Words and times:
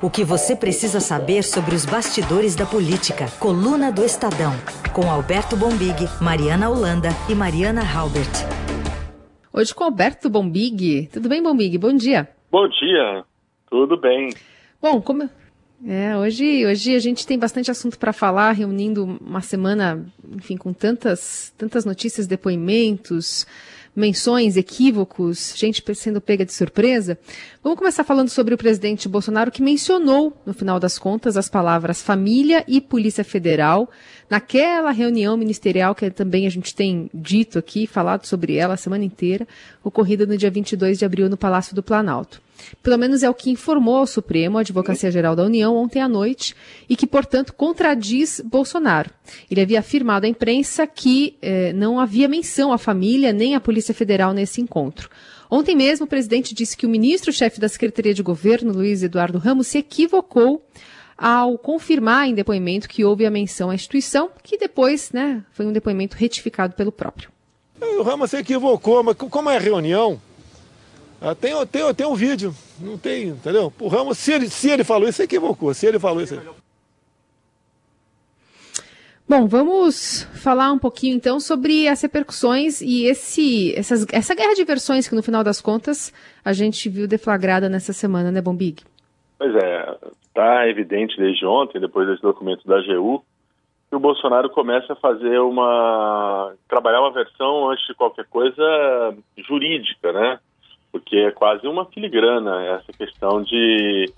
O 0.00 0.08
que 0.08 0.22
você 0.22 0.54
precisa 0.54 1.00
saber 1.00 1.42
sobre 1.42 1.74
os 1.74 1.84
bastidores 1.84 2.54
da 2.54 2.64
política. 2.64 3.26
Coluna 3.40 3.90
do 3.90 4.04
Estadão. 4.04 4.52
Com 4.94 5.10
Alberto 5.10 5.56
Bombig, 5.56 6.06
Mariana 6.22 6.70
Holanda 6.70 7.08
e 7.28 7.34
Mariana 7.34 7.80
Halbert. 7.82 8.30
Hoje 9.52 9.74
com 9.74 9.82
Alberto 9.82 10.30
Bombig. 10.30 11.08
Tudo 11.12 11.28
bem, 11.28 11.42
Bombig? 11.42 11.76
Bom 11.78 11.92
dia. 11.92 12.28
Bom 12.48 12.68
dia. 12.68 13.24
Tudo 13.68 13.96
bem. 13.96 14.30
Bom, 14.80 15.00
como. 15.00 15.28
É, 15.84 16.16
hoje, 16.16 16.64
hoje 16.64 16.94
a 16.94 17.00
gente 17.00 17.26
tem 17.26 17.36
bastante 17.36 17.68
assunto 17.68 17.98
para 17.98 18.12
falar, 18.12 18.52
reunindo 18.52 19.18
uma 19.20 19.40
semana, 19.40 20.06
enfim, 20.30 20.56
com 20.56 20.72
tantas, 20.72 21.52
tantas 21.58 21.84
notícias, 21.84 22.28
depoimentos, 22.28 23.48
menções, 23.98 24.56
equívocos, 24.56 25.52
gente 25.56 25.82
sendo 25.94 26.20
pega 26.20 26.44
de 26.44 26.52
surpresa. 26.52 27.18
Vamos 27.62 27.78
começar 27.78 28.04
falando 28.04 28.28
sobre 28.28 28.54
o 28.54 28.58
presidente 28.58 29.08
Bolsonaro, 29.08 29.50
que 29.50 29.60
mencionou, 29.60 30.40
no 30.46 30.54
final 30.54 30.78
das 30.78 30.98
contas, 30.98 31.36
as 31.36 31.48
palavras 31.48 32.00
família 32.00 32.64
e 32.68 32.80
Polícia 32.80 33.24
Federal, 33.24 33.90
naquela 34.30 34.90
reunião 34.90 35.36
ministerial 35.36 35.94
que 35.94 36.10
também 36.10 36.46
a 36.46 36.50
gente 36.50 36.74
tem 36.74 37.10
dito 37.12 37.58
aqui, 37.58 37.86
falado 37.86 38.24
sobre 38.24 38.54
ela 38.54 38.74
a 38.74 38.78
semana 38.78 39.04
inteira, 39.04 39.46
ocorrida 39.82 40.24
no 40.24 40.36
dia 40.36 40.50
22 40.50 40.98
de 40.98 41.04
abril 41.04 41.28
no 41.28 41.36
Palácio 41.36 41.74
do 41.74 41.82
Planalto. 41.82 42.40
Pelo 42.82 42.98
menos 42.98 43.22
é 43.22 43.30
o 43.30 43.34
que 43.34 43.50
informou 43.50 43.98
ao 43.98 44.06
Supremo, 44.06 44.58
a 44.58 44.60
Advocacia 44.60 45.10
Geral 45.10 45.34
da 45.34 45.44
União, 45.44 45.76
ontem 45.76 46.00
à 46.00 46.08
noite, 46.08 46.54
e 46.88 46.96
que, 46.96 47.06
portanto, 47.06 47.52
contradiz 47.52 48.40
Bolsonaro. 48.44 49.10
Ele 49.50 49.60
havia 49.60 49.80
afirmado 49.80 50.26
à 50.26 50.28
imprensa 50.28 50.86
que 50.86 51.36
eh, 51.40 51.72
não 51.72 51.98
havia 51.98 52.28
menção 52.28 52.72
à 52.72 52.78
família 52.78 53.32
nem 53.32 53.54
à 53.54 53.60
Polícia 53.60 53.94
Federal 53.94 54.32
nesse 54.32 54.60
encontro. 54.60 55.08
Ontem 55.50 55.74
mesmo, 55.74 56.04
o 56.04 56.08
presidente 56.08 56.54
disse 56.54 56.76
que 56.76 56.84
o 56.84 56.90
ministro-chefe 56.90 57.58
da 57.58 57.68
Secretaria 57.68 58.12
de 58.12 58.22
Governo, 58.22 58.72
Luiz 58.72 59.02
Eduardo 59.02 59.38
Ramos, 59.38 59.66
se 59.66 59.78
equivocou 59.78 60.62
ao 61.16 61.58
confirmar 61.58 62.28
em 62.28 62.34
depoimento 62.34 62.88
que 62.88 63.04
houve 63.04 63.26
a 63.26 63.30
menção 63.30 63.70
à 63.70 63.74
instituição, 63.74 64.30
que 64.42 64.56
depois 64.56 65.10
né, 65.10 65.42
foi 65.50 65.66
um 65.66 65.72
depoimento 65.72 66.16
retificado 66.16 66.74
pelo 66.74 66.92
próprio. 66.92 67.30
O 67.80 68.02
Ramos 68.02 68.30
se 68.30 68.36
equivocou, 68.36 69.02
mas 69.02 69.16
como 69.16 69.50
é 69.50 69.58
reunião, 69.58 70.20
ah, 71.20 71.34
tem, 71.34 71.66
tem, 71.66 71.94
tem 71.94 72.06
um 72.06 72.14
vídeo, 72.14 72.54
não 72.80 72.96
tem, 72.96 73.28
entendeu? 73.28 73.72
O 73.80 73.88
Ramos, 73.88 74.18
se 74.18 74.32
ele, 74.32 74.48
se 74.48 74.70
ele 74.70 74.84
falou 74.84 75.08
isso, 75.08 75.22
equivocou. 75.22 75.74
Se 75.74 75.86
ele 75.86 75.98
falou 75.98 76.22
isso. 76.22 76.40
Bom, 79.28 79.46
vamos 79.46 80.22
falar 80.42 80.72
um 80.72 80.78
pouquinho 80.78 81.14
então 81.14 81.38
sobre 81.38 81.86
as 81.86 82.00
repercussões 82.00 82.80
e 82.80 83.04
esse, 83.04 83.74
essas, 83.76 84.06
essa 84.10 84.34
guerra 84.34 84.54
de 84.54 84.64
versões 84.64 85.06
que 85.06 85.14
no 85.14 85.22
final 85.22 85.44
das 85.44 85.60
contas 85.60 86.14
a 86.42 86.54
gente 86.54 86.88
viu 86.88 87.06
deflagrada 87.06 87.68
nessa 87.68 87.92
semana, 87.92 88.30
né, 88.30 88.40
Bombig? 88.40 88.82
Pois 89.38 89.54
é, 89.54 89.96
está 90.28 90.66
evidente 90.68 91.18
desde 91.18 91.44
ontem, 91.44 91.78
depois 91.78 92.08
desse 92.08 92.22
documento 92.22 92.66
da 92.66 92.78
AGU, 92.78 93.22
que 93.90 93.96
o 93.96 94.00
Bolsonaro 94.00 94.48
começa 94.50 94.94
a 94.94 94.96
fazer 94.96 95.38
uma. 95.40 96.54
trabalhar 96.68 97.00
uma 97.00 97.12
versão, 97.12 97.70
antes 97.70 97.86
de 97.86 97.94
qualquer 97.94 98.24
coisa, 98.26 99.14
jurídica, 99.36 100.12
né? 100.12 100.38
Porque 100.90 101.16
é 101.16 101.30
quase 101.30 101.66
uma 101.66 101.84
filigrana 101.86 102.64
essa 102.64 102.92
questão 102.92 103.42
de 103.42 104.12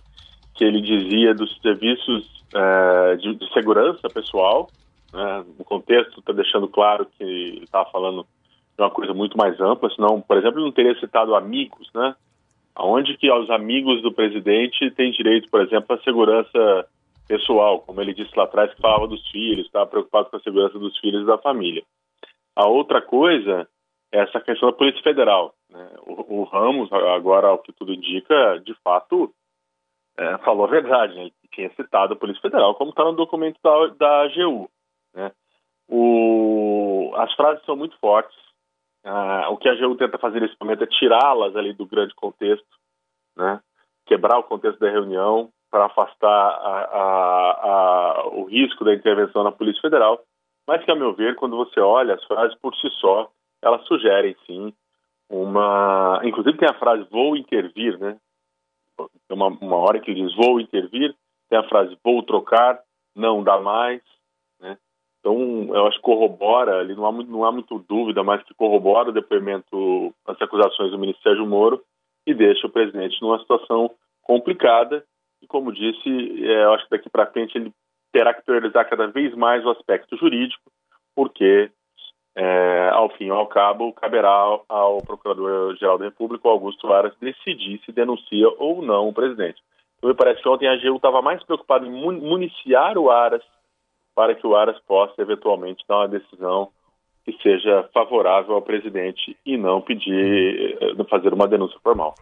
que 0.54 0.64
ele 0.64 0.80
dizia 0.80 1.34
dos 1.34 1.58
serviços 1.60 2.44
é, 2.54 3.16
de, 3.16 3.34
de, 3.34 3.52
segurança 3.52 4.08
pessoal. 4.08 4.68
Né? 5.12 5.44
O 5.58 5.64
contexto 5.64 6.20
está 6.20 6.32
deixando 6.32 6.68
claro 6.68 7.06
que 7.06 7.22
ele 7.22 7.64
estava 7.64 7.90
falando 7.90 8.26
de 8.76 8.82
uma 8.82 8.90
coisa 8.90 9.14
muito 9.14 9.36
mais 9.36 9.60
ampla, 9.60 9.90
senão, 9.90 10.20
por 10.20 10.36
exemplo, 10.36 10.58
ele 10.58 10.66
não 10.66 10.72
teria 10.72 10.98
citado 10.98 11.34
amigos, 11.34 11.90
né? 11.94 12.14
Aonde 12.74 13.16
que 13.16 13.30
os 13.30 13.50
amigos 13.50 14.00
do 14.00 14.12
presidente 14.12 14.90
têm 14.92 15.10
direito, 15.10 15.50
por 15.50 15.60
exemplo, 15.60 15.94
à 15.94 15.98
segurança 16.02 16.86
pessoal, 17.26 17.80
como 17.80 18.00
ele 18.00 18.14
disse 18.14 18.30
lá 18.36 18.44
atrás 18.44 18.72
que 18.74 18.80
falava 18.80 19.06
dos 19.06 19.26
filhos, 19.30 19.66
estava 19.66 19.86
preocupado 19.86 20.30
com 20.30 20.36
a 20.36 20.40
segurança 20.40 20.78
dos 20.78 20.98
filhos 20.98 21.22
e 21.22 21.26
da 21.26 21.38
família. 21.38 21.82
A 22.56 22.66
outra 22.66 23.00
coisa 23.00 23.68
é 24.12 24.20
essa 24.20 24.40
questão 24.40 24.70
da 24.70 24.76
Polícia 24.76 25.02
Federal. 25.02 25.54
Né? 25.70 25.90
O, 26.02 26.40
o, 26.40 26.44
Ramos, 26.44 26.92
agora, 26.92 27.48
ao 27.48 27.58
que 27.58 27.72
tudo 27.72 27.92
indica, 27.92 28.58
de 28.60 28.74
fato, 28.82 29.32
é, 30.18 30.38
falou 30.38 30.64
a 30.64 30.70
verdade. 30.70 31.14
Né? 31.14 31.30
Tinha 31.52 31.70
citado 31.74 32.14
a 32.14 32.16
Polícia 32.16 32.42
Federal, 32.42 32.74
como 32.74 32.90
está 32.90 33.04
no 33.04 33.12
documento 33.12 33.58
da, 33.62 33.86
da 33.88 34.22
AGU. 34.22 34.68
Né? 35.14 35.32
O, 35.88 37.12
as 37.16 37.32
frases 37.34 37.64
são 37.64 37.76
muito 37.76 37.96
fortes. 37.98 38.36
Ah, 39.04 39.48
o 39.50 39.56
que 39.56 39.68
a 39.68 39.72
AGU 39.72 39.96
tenta 39.96 40.18
fazer 40.18 40.40
nesse 40.40 40.56
momento 40.60 40.84
é 40.84 40.86
tirá-las 40.86 41.56
ali 41.56 41.72
do 41.72 41.86
grande 41.86 42.14
contexto, 42.14 42.68
né? 43.36 43.60
quebrar 44.06 44.38
o 44.38 44.44
contexto 44.44 44.78
da 44.78 44.90
reunião 44.90 45.50
para 45.70 45.86
afastar 45.86 46.28
a, 46.28 46.84
a, 46.84 47.50
a, 47.62 48.26
o 48.28 48.44
risco 48.44 48.84
da 48.84 48.92
intervenção 48.92 49.44
na 49.44 49.52
Polícia 49.52 49.80
Federal, 49.80 50.20
mas 50.66 50.84
que, 50.84 50.90
a 50.90 50.96
meu 50.96 51.14
ver, 51.14 51.36
quando 51.36 51.56
você 51.56 51.80
olha 51.80 52.14
as 52.14 52.24
frases 52.24 52.56
por 52.58 52.74
si 52.74 52.90
só, 53.00 53.30
elas 53.62 53.86
sugerem, 53.86 54.36
sim, 54.46 54.74
uma. 55.30 56.20
Inclusive 56.24 56.58
tem 56.58 56.68
a 56.68 56.78
frase 56.78 57.06
vou 57.10 57.36
intervir, 57.36 57.98
né? 57.98 58.18
Tem 58.98 59.36
uma, 59.36 59.46
uma 59.46 59.76
hora 59.76 60.00
que 60.00 60.10
ele 60.10 60.26
diz 60.26 60.34
vou 60.34 60.60
intervir, 60.60 61.14
tem 61.48 61.58
a 61.58 61.68
frase 61.68 61.96
vou 62.04 62.22
trocar, 62.22 62.80
não 63.14 63.42
dá 63.42 63.58
mais, 63.60 64.02
né? 64.60 64.76
Então, 65.20 65.74
eu 65.74 65.86
acho 65.86 65.96
que 65.98 66.02
corrobora, 66.02 66.80
ali 66.80 66.94
não 66.94 67.06
há, 67.06 67.12
muito, 67.12 67.30
não 67.30 67.44
há 67.44 67.52
muito 67.52 67.78
dúvida, 67.88 68.24
mas 68.24 68.42
que 68.42 68.54
corrobora 68.54 69.10
o 69.10 69.12
depoimento, 69.12 70.14
as 70.26 70.40
acusações 70.42 70.90
do 70.90 70.98
ministro 70.98 71.22
Sérgio 71.22 71.46
Moro 71.46 71.82
e 72.26 72.34
deixa 72.34 72.66
o 72.66 72.70
presidente 72.70 73.20
numa 73.22 73.38
situação 73.38 73.90
complicada. 74.22 75.04
E, 75.42 75.46
como 75.46 75.72
disse, 75.72 76.44
é, 76.44 76.64
eu 76.64 76.72
acho 76.74 76.84
que 76.84 76.90
daqui 76.90 77.08
para 77.08 77.30
frente 77.30 77.56
ele 77.56 77.72
terá 78.12 78.34
que 78.34 78.42
priorizar 78.42 78.88
cada 78.88 79.06
vez 79.06 79.34
mais 79.34 79.64
o 79.64 79.70
aspecto 79.70 80.16
jurídico, 80.16 80.70
porque 81.14 81.70
é, 82.36 82.90
ao 82.92 83.10
fim 83.10 83.26
e 83.26 83.30
ao 83.30 83.46
cabo, 83.46 83.92
caberá 83.92 84.58
ao 84.68 84.98
Procurador-Geral 85.02 85.98
da 85.98 86.04
República, 86.06 86.48
Augusto 86.48 86.92
Aras, 86.92 87.14
decidir 87.20 87.80
se 87.84 87.92
denuncia 87.92 88.48
ou 88.58 88.82
não 88.82 89.08
o 89.08 89.12
presidente. 89.12 89.60
Então, 89.98 90.10
me 90.10 90.16
parece 90.16 90.42
que 90.42 90.48
ontem 90.48 90.68
a 90.68 90.72
AGU 90.72 90.96
estava 90.96 91.20
mais 91.20 91.42
preocupada 91.44 91.86
em 91.86 91.90
municiar 91.90 92.96
o 92.96 93.10
Aras 93.10 93.42
para 94.14 94.34
que 94.34 94.46
o 94.46 94.56
Aras 94.56 94.78
possa, 94.86 95.20
eventualmente, 95.20 95.84
dar 95.88 95.98
uma 95.98 96.08
decisão 96.08 96.68
que 97.24 97.32
seja 97.42 97.88
favorável 97.92 98.54
ao 98.54 98.62
presidente 98.62 99.36
e 99.44 99.56
não 99.56 99.80
pedir, 99.80 100.78
eh, 100.80 101.04
fazer 101.08 101.34
uma 101.34 101.46
denúncia 101.46 101.78
formal. 101.82 102.14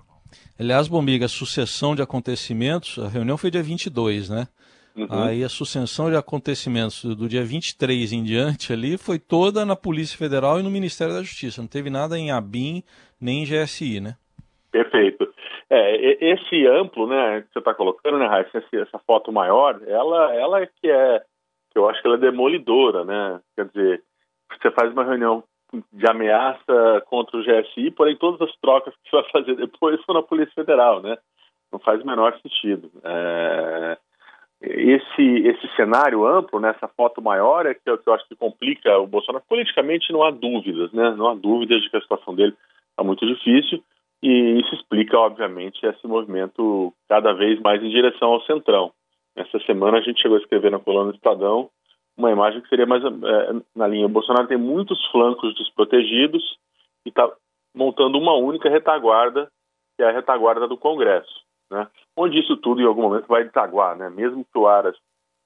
Aliás, 0.59 0.89
Bombiga, 0.89 1.29
sucessão 1.29 1.95
de 1.95 2.03
acontecimentos, 2.03 2.99
a 2.99 3.09
reunião 3.09 3.39
foi 3.39 3.51
dia 3.51 3.63
22, 3.63 4.29
né? 4.29 4.49
Uhum. 4.99 5.07
Aí 5.11 5.45
a 5.45 5.49
sucessão 5.49 6.11
de 6.11 6.17
acontecimentos 6.17 7.05
do 7.05 7.29
dia 7.29 7.45
23 7.45 8.13
em 8.13 8.25
diante 8.25 8.73
ali 8.73 8.99
foi 8.99 9.19
toda 9.19 9.65
na 9.65 9.77
Polícia 9.77 10.19
Federal 10.19 10.59
e 10.59 10.63
no 10.63 10.71
Ministério 10.71 11.15
da 11.15 11.23
Justiça. 11.23 11.61
Não 11.61 11.69
teve 11.69 11.89
nada 11.89 12.19
em 12.19 12.33
ABIN 12.33 12.83
nem 13.21 13.43
em 13.43 13.45
GSI, 13.45 14.01
né? 14.01 14.17
Perfeito. 14.73 15.33
É, 15.71 16.33
esse 16.33 16.67
amplo, 16.67 17.07
né, 17.07 17.43
que 17.43 17.53
você 17.53 17.59
está 17.61 17.75
colocando, 17.75 18.19
né, 18.19 18.27
Raíssa, 18.27 18.65
essa 18.73 18.99
foto 19.07 19.31
maior, 19.31 19.81
ela, 19.87 20.35
ela 20.35 20.63
é 20.63 20.67
que 20.67 20.91
é, 20.91 21.23
eu 21.75 21.89
acho 21.89 22.01
que 22.01 22.09
ela 22.09 22.17
é 22.17 22.21
demolidora, 22.21 23.05
né? 23.05 23.41
Quer 23.55 23.67
dizer, 23.67 24.03
você 24.51 24.71
faz 24.73 24.91
uma 24.93 25.05
reunião 25.05 25.45
de 25.93 26.11
ameaça 26.11 27.05
contra 27.07 27.37
o 27.37 27.43
GSI, 27.43 27.91
porém 27.93 28.17
todas 28.17 28.41
as 28.41 28.57
trocas 28.57 28.95
que 28.95 29.11
você 29.11 29.23
vai 29.23 29.31
fazer 29.31 29.55
depois 29.57 30.03
são 30.05 30.15
na 30.15 30.23
Polícia 30.23 30.55
Federal, 30.55 31.01
né? 31.03 31.17
Não 31.71 31.79
faz 31.79 32.03
o 32.03 32.07
menor 32.07 32.37
sentido. 32.41 32.91
É 33.05 33.58
esse, 34.91 35.23
esse 35.47 35.77
cenário 35.77 36.27
amplo, 36.27 36.61
nessa 36.61 36.87
né, 36.87 36.93
foto 36.97 37.21
maior, 37.21 37.67
é 37.67 37.75
que, 37.75 37.89
é 37.89 37.97
que 37.97 38.09
eu 38.09 38.15
acho 38.15 38.27
que 38.29 38.37
complica 38.37 38.99
o 38.99 39.07
Bolsonaro. 39.07 39.45
Politicamente 39.49 40.13
não 40.13 40.23
há 40.23 40.31
dúvidas, 40.31 40.93
né? 40.93 41.11
Não 41.17 41.29
há 41.29 41.35
dúvidas 41.35 41.83
de 41.83 41.91
que 41.91 41.97
a 41.97 42.01
situação 42.01 42.35
dele 42.35 42.55
está 42.91 43.03
muito 43.03 43.27
difícil 43.27 43.83
e 44.23 44.61
isso 44.61 44.75
explica, 44.75 45.19
obviamente, 45.19 45.85
esse 45.85 46.07
movimento 46.07 46.93
cada 47.09 47.33
vez 47.33 47.61
mais 47.61 47.83
em 47.83 47.91
direção 47.91 48.29
ao 48.29 48.43
centrão. 48.43 48.93
Essa 49.37 49.59
semana 49.61 49.99
a 49.99 50.01
gente 50.01 50.21
chegou 50.21 50.37
a 50.37 50.41
escrever 50.41 50.71
na 50.71 50.79
coluna 50.79 51.13
do 51.13 51.17
Estadão 51.17 51.71
uma 52.17 52.33
imagem 52.33 52.61
que 52.61 52.69
seria 52.69 52.87
mais 52.87 53.03
é, 53.05 53.09
na 53.77 53.87
linha. 53.87 54.07
O 54.07 54.11
Bolsonaro 54.11 54.49
tem 54.49 54.59
muitos 54.59 55.05
flancos 55.13 55.55
desprotegidos 55.55 56.43
e 57.07 57.11
está 57.11 57.31
montando 57.75 58.19
uma 58.19 58.35
única 58.35 58.69
retaguarda, 58.69 59.49
que 59.97 60.03
é 60.03 60.09
a 60.09 60.13
retaguarda 60.13 60.67
do 60.67 60.77
Congresso 60.77 61.48
né? 61.71 61.87
onde 62.17 62.39
isso 62.39 62.57
tudo 62.57 62.81
em 62.81 62.87
algum 62.87 63.03
momento 63.03 63.27
vai 63.27 63.45
desaguar, 63.45 63.97
né? 63.97 64.09
mesmo 64.11 64.45
que 64.45 64.59
o 64.59 64.67
Aras 64.67 64.97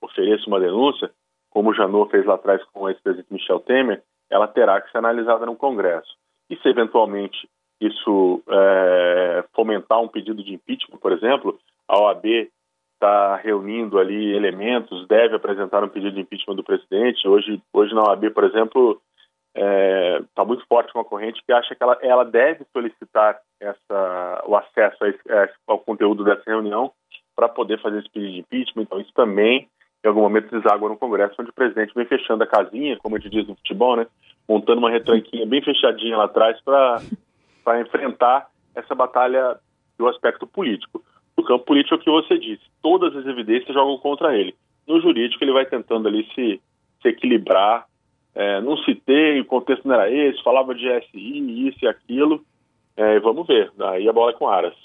ofereça 0.00 0.46
uma 0.46 0.60
denúncia, 0.60 1.10
como 1.50 1.70
o 1.70 1.74
Janot 1.74 2.10
fez 2.10 2.24
lá 2.24 2.34
atrás 2.34 2.62
com 2.72 2.82
o 2.82 2.88
ex-presidente 2.88 3.32
Michel 3.32 3.60
Temer, 3.60 4.02
ela 4.30 4.48
terá 4.48 4.80
que 4.80 4.90
ser 4.90 4.98
analisada 4.98 5.44
no 5.46 5.56
Congresso. 5.56 6.16
E 6.48 6.56
se 6.56 6.68
eventualmente 6.68 7.48
isso 7.80 8.42
é, 8.48 9.44
fomentar 9.54 10.00
um 10.00 10.08
pedido 10.08 10.42
de 10.42 10.54
impeachment, 10.54 10.98
por 10.98 11.12
exemplo, 11.12 11.58
a 11.88 11.98
OAB 11.98 12.24
está 12.94 13.36
reunindo 13.36 13.98
ali 13.98 14.34
elementos, 14.34 15.06
deve 15.08 15.34
apresentar 15.34 15.82
um 15.82 15.88
pedido 15.88 16.14
de 16.14 16.20
impeachment 16.20 16.54
do 16.54 16.64
presidente. 16.64 17.26
Hoje, 17.26 17.60
hoje 17.72 17.92
na 17.94 18.02
OAB, 18.04 18.30
por 18.30 18.44
exemplo, 18.44 19.00
está 19.54 19.66
é, 19.66 20.22
tá 20.34 20.44
muito 20.44 20.64
forte 20.66 20.92
uma 20.94 21.04
corrente 21.04 21.42
que 21.44 21.52
acha 21.52 21.74
que 21.74 21.82
ela, 21.82 21.98
ela 22.00 22.24
deve 22.24 22.64
solicitar 22.72 23.38
essa, 23.60 24.44
o 24.46 24.56
acesso 24.56 25.04
a 25.04 25.08
esse, 25.08 25.20
ao 25.66 25.78
conteúdo 25.78 26.24
dessa 26.24 26.42
reunião 26.46 26.90
para 27.36 27.48
poder 27.48 27.80
fazer 27.80 27.98
esse 27.98 28.10
pedido 28.10 28.32
de 28.32 28.40
impeachment. 28.40 28.82
Então, 28.82 29.00
isso 29.00 29.12
também, 29.14 29.68
em 30.04 30.08
algum 30.08 30.20
momento, 30.20 30.50
deságua 30.50 30.88
no 30.88 30.96
Congresso, 30.96 31.34
onde 31.38 31.50
o 31.50 31.54
presidente 31.54 31.94
vem 31.94 32.06
fechando 32.06 32.42
a 32.42 32.46
casinha, 32.46 32.96
como 32.98 33.16
a 33.16 33.18
gente 33.18 33.32
diz 33.32 33.46
no 33.46 33.56
futebol, 33.56 33.96
né? 33.96 34.06
Montando 34.48 34.78
uma 34.78 34.90
retranquinha 34.90 35.46
bem 35.46 35.62
fechadinha 35.62 36.16
lá 36.16 36.24
atrás 36.24 36.60
para 36.62 37.80
enfrentar 37.80 38.48
essa 38.74 38.94
batalha 38.94 39.58
do 39.98 40.08
aspecto 40.08 40.46
político. 40.46 41.02
No 41.36 41.44
campo 41.44 41.64
político, 41.64 41.94
é 41.94 41.98
o 41.98 42.00
que 42.00 42.10
você 42.10 42.38
disse, 42.38 42.62
todas 42.82 43.14
as 43.16 43.26
evidências 43.26 43.72
jogam 43.72 43.96
contra 43.98 44.36
ele. 44.36 44.54
No 44.86 45.00
jurídico, 45.00 45.42
ele 45.42 45.52
vai 45.52 45.64
tentando 45.64 46.08
ali 46.08 46.28
se, 46.34 46.60
se 47.00 47.08
equilibrar. 47.08 47.86
É, 48.34 48.60
não 48.60 48.76
citei, 48.78 49.40
o 49.40 49.44
contexto 49.44 49.86
não 49.86 49.94
era 49.94 50.10
esse, 50.10 50.42
falava 50.42 50.74
de 50.74 50.86
SI, 51.06 51.68
isso 51.68 51.78
e 51.82 51.88
aquilo. 51.88 52.44
É, 52.96 53.20
vamos 53.20 53.46
ver, 53.46 53.72
aí 53.78 54.08
a 54.08 54.12
bola 54.12 54.32
é 54.32 54.34
com 54.34 54.48
Aras. 54.48 54.76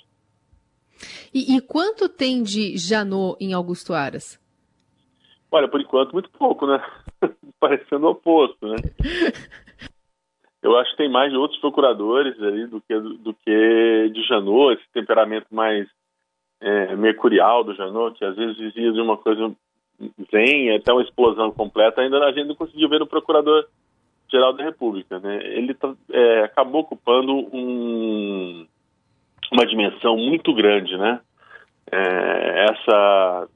E, 1.33 1.55
e 1.55 1.61
quanto 1.61 2.09
tem 2.09 2.41
de 2.43 2.77
Janot 2.77 3.37
em 3.39 3.53
Augusto 3.53 3.93
Aras? 3.93 4.39
Olha, 5.51 5.67
por 5.67 5.79
enquanto, 5.79 6.13
muito 6.13 6.29
pouco, 6.31 6.67
né? 6.67 6.83
Parecendo 7.59 8.07
o 8.07 8.11
oposto, 8.11 8.67
né? 8.67 8.75
Eu 10.61 10.77
acho 10.77 10.91
que 10.91 10.97
tem 10.97 11.09
mais 11.09 11.31
de 11.31 11.37
outros 11.37 11.59
procuradores 11.61 12.37
ali 12.41 12.67
do 12.67 12.81
que, 12.81 12.99
do, 12.99 13.17
do 13.17 13.33
que 13.33 14.09
de 14.13 14.23
Janot, 14.27 14.73
esse 14.73 14.91
temperamento 14.91 15.47
mais 15.51 15.87
é, 16.59 16.95
mercurial 16.95 17.63
do 17.63 17.75
Janot, 17.75 18.17
que 18.17 18.25
às 18.25 18.35
vezes 18.35 18.57
dizia 18.57 18.91
de 18.91 18.99
uma 18.99 19.15
coisa 19.17 19.55
vem 20.31 20.75
até 20.75 20.91
uma 20.93 21.01
explosão 21.01 21.51
completa, 21.51 22.01
ainda 22.01 22.23
a 22.25 22.31
gente 22.31 22.47
não 22.47 22.55
conseguiu 22.55 22.89
ver 22.89 22.99
no 22.99 23.07
Procurador-Geral 23.07 24.53
da 24.53 24.63
República. 24.63 25.19
Né? 25.19 25.39
Ele 25.43 25.73
tá, 25.73 25.93
é, 26.11 26.43
acabou 26.43 26.81
ocupando 26.81 27.33
um, 27.33 28.65
uma 29.51 29.65
dimensão 29.65 30.15
muito 30.17 30.53
grande, 30.53 30.97
né? 30.97 31.19
É, 31.91 32.65
essa, 32.69 33.47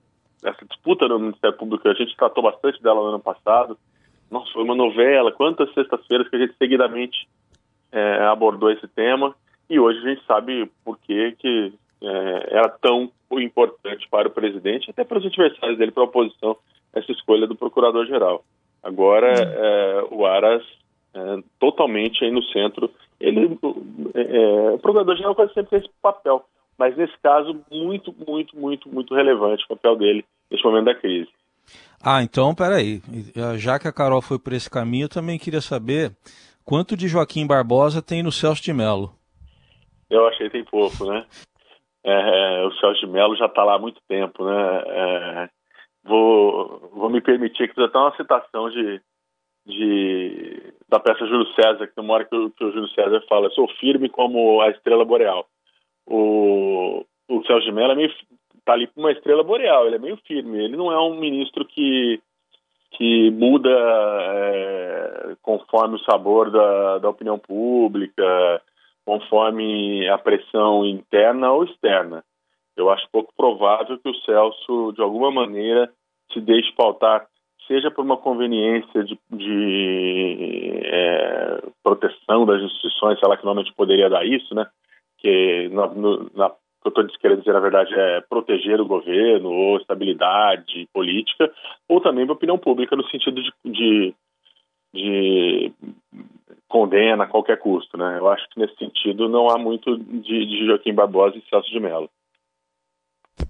essa 0.43 0.65
disputa 0.65 1.07
no 1.07 1.19
Ministério 1.19 1.57
Público, 1.57 1.88
a 1.88 1.93
gente 1.93 2.15
tratou 2.15 2.43
bastante 2.43 2.81
dela 2.81 3.01
no 3.01 3.09
ano 3.09 3.19
passado. 3.19 3.77
Nossa, 4.29 4.51
foi 4.53 4.63
uma 4.63 4.75
novela, 4.75 5.31
quantas 5.31 5.71
sextas-feiras 5.73 6.29
que 6.29 6.35
a 6.38 6.39
gente 6.39 6.55
seguidamente 6.57 7.27
é, 7.91 8.23
abordou 8.23 8.71
esse 8.71 8.88
tema 8.88 9.35
e 9.69 9.79
hoje 9.79 9.99
a 9.99 10.09
gente 10.09 10.25
sabe 10.25 10.71
por 10.83 10.97
que, 10.99 11.31
que 11.33 11.73
é, 12.01 12.57
era 12.57 12.69
tão 12.69 13.12
importante 13.31 14.07
para 14.09 14.27
o 14.27 14.31
presidente, 14.31 14.89
até 14.89 15.03
para 15.03 15.19
os 15.19 15.25
adversários 15.25 15.77
dele, 15.77 15.92
para 15.92 16.03
a 16.03 16.07
oposição, 16.07 16.57
essa 16.94 17.12
escolha 17.12 17.48
do 17.48 17.56
procurador-geral. 17.56 18.44
Agora, 18.83 19.31
é, 19.31 20.03
o 20.09 20.25
Aras 20.25 20.63
é, 21.13 21.44
totalmente 21.59 22.24
aí 22.24 22.31
no 22.31 22.44
centro. 22.44 22.89
Ele, 23.19 23.57
é, 24.15 24.21
é, 24.21 24.71
o 24.71 24.80
procurador-geral 24.80 25.36
quase 25.36 25.53
sempre 25.53 25.69
tem 25.71 25.80
esse 25.80 25.89
papel, 26.01 26.44
mas 26.77 26.95
nesse 26.98 27.13
caso, 27.21 27.59
muito, 27.71 28.13
muito, 28.27 28.57
muito, 28.57 28.89
muito 28.89 29.13
relevante 29.13 29.63
o 29.65 29.75
papel 29.75 29.95
dele 29.95 30.25
nesse 30.50 30.63
momento 30.63 30.86
da 30.86 30.95
crise. 30.95 31.30
Ah, 32.03 32.24
então, 32.24 32.56
peraí. 32.56 33.01
Já 33.57 33.77
que 33.77 33.88
a 33.88 33.94
Carol 33.94 34.21
foi 34.21 34.39
por 34.39 34.53
esse 34.53 34.69
caminho, 34.69 35.06
eu 35.06 35.09
também 35.09 35.38
queria 35.38 35.62
saber 35.62 36.12
quanto 36.65 36.98
de 36.98 37.07
Joaquim 37.07 37.45
Barbosa 37.45 38.01
tem 38.01 38.24
no 38.24 38.31
Celso 38.31 38.63
de 38.63 38.74
Mello. 38.74 39.13
Eu 40.09 40.27
achei 40.27 40.48
que 40.48 40.53
tem 40.53 40.65
pouco, 40.65 41.06
né? 41.06 41.25
É, 42.03 42.65
o 42.65 42.71
Celso 42.74 43.01
de 43.01 43.07
Mello 43.07 43.36
já 43.36 43.45
está 43.45 43.63
lá 43.63 43.75
há 43.75 43.80
muito 43.80 44.01
tempo, 44.07 44.44
né? 44.44 44.83
É, 44.88 45.50
vou, 46.03 46.89
vou 46.94 47.09
me 47.09 47.21
permitir 47.21 47.71
que 47.71 47.81
até 47.81 47.98
uma 47.98 48.15
citação 48.15 48.69
de, 48.69 49.01
de, 49.65 50.74
da 50.89 51.00
peça 51.00 51.25
Júlio 51.27 51.48
César, 51.53 51.88
que 51.88 51.94
tem 51.94 52.03
uma 52.03 52.15
hora 52.15 52.25
que 52.25 52.36
o, 52.36 52.50
que 52.50 52.63
o 52.63 52.71
Júlio 52.71 52.89
César 52.89 53.24
fala, 53.30 53.50
sou 53.51 53.68
firme 53.80 54.09
como 54.09 54.62
a 54.62 54.69
estrela 54.69 55.06
boreal. 55.06 55.48
O, 56.07 57.06
o 57.30 57.44
Celso 57.45 57.65
de 57.65 57.71
Mello 57.71 58.00
é 58.00 58.07
tá 58.65 58.74
ali 58.74 58.88
com 58.88 59.01
uma 59.01 59.12
estrela 59.12 59.44
boreal, 59.44 59.86
ele 59.86 59.95
é 59.95 60.00
meio 60.00 60.18
firme, 60.27 60.63
ele 60.63 60.77
não 60.77 60.92
é 60.92 61.00
um 61.00 61.15
ministro 61.15 61.65
que, 61.65 62.21
que 62.92 63.31
muda 63.31 63.69
é, 63.69 65.36
conforme 65.42 65.95
o 65.95 66.03
sabor 66.03 66.51
da, 66.51 67.00
da 67.00 67.09
opinião 67.09 67.39
pública, 67.39 68.62
conforme 69.12 70.08
a 70.08 70.18
pressão 70.18 70.86
interna 70.86 71.52
ou 71.52 71.66
externa. 71.66 72.24
Eu 72.78 72.90
acho 72.90 73.06
pouco 73.12 73.34
provável 73.36 74.00
que 74.00 74.08
o 74.08 74.16
Celso, 74.22 74.94
de 74.94 75.02
alguma 75.02 75.30
maneira, 75.30 75.92
se 76.31 76.40
deixe 76.40 76.72
pautar, 76.72 77.28
seja 77.68 77.92
por 77.92 78.06
uma 78.06 78.16
conveniência 78.16 79.04
de, 79.04 79.19
de 79.30 80.80
é, 80.86 81.62
proteção 81.84 82.46
das 82.46 82.62
instituições, 82.62 83.19
sei 83.19 83.28
lá 83.28 83.36
que 83.36 83.44
normalmente 83.44 83.75
poderia 83.75 84.10
dar 84.10 84.25
isso, 84.25 84.56
né? 84.56 84.66
Que 85.18 85.68
na, 85.74 85.88
no, 85.88 86.31
na, 86.34 86.50
que 86.50 86.56
eu 86.86 86.90
estou 86.90 87.06
querendo 87.19 87.40
dizer, 87.40 87.52
na 87.52 87.60
verdade, 87.60 87.94
é 87.94 88.22
proteger 88.22 88.80
o 88.80 88.86
governo 88.86 89.52
ou 89.52 89.75
estabilidade 89.75 90.88
política, 90.94 91.52
ou 91.90 92.00
também 92.00 92.25
a 92.30 92.31
opinião 92.31 92.58
pública, 92.58 92.96
no 92.96 93.06
sentido 93.10 93.44
de, 93.44 93.52
de, 93.66 94.13
de 94.94 95.74
condena 96.71 97.25
a 97.25 97.27
qualquer 97.27 97.59
custo, 97.59 97.97
né? 97.97 98.18
Eu 98.18 98.29
acho 98.29 98.47
que 98.50 98.59
nesse 98.59 98.75
sentido 98.77 99.27
não 99.27 99.50
há 99.50 99.57
muito 99.57 99.97
de, 99.97 100.45
de 100.45 100.65
Joaquim 100.65 100.94
Barbosa 100.94 101.38
e 101.38 101.44
Celso 101.50 101.69
de 101.69 101.79
Mello. 101.79 102.09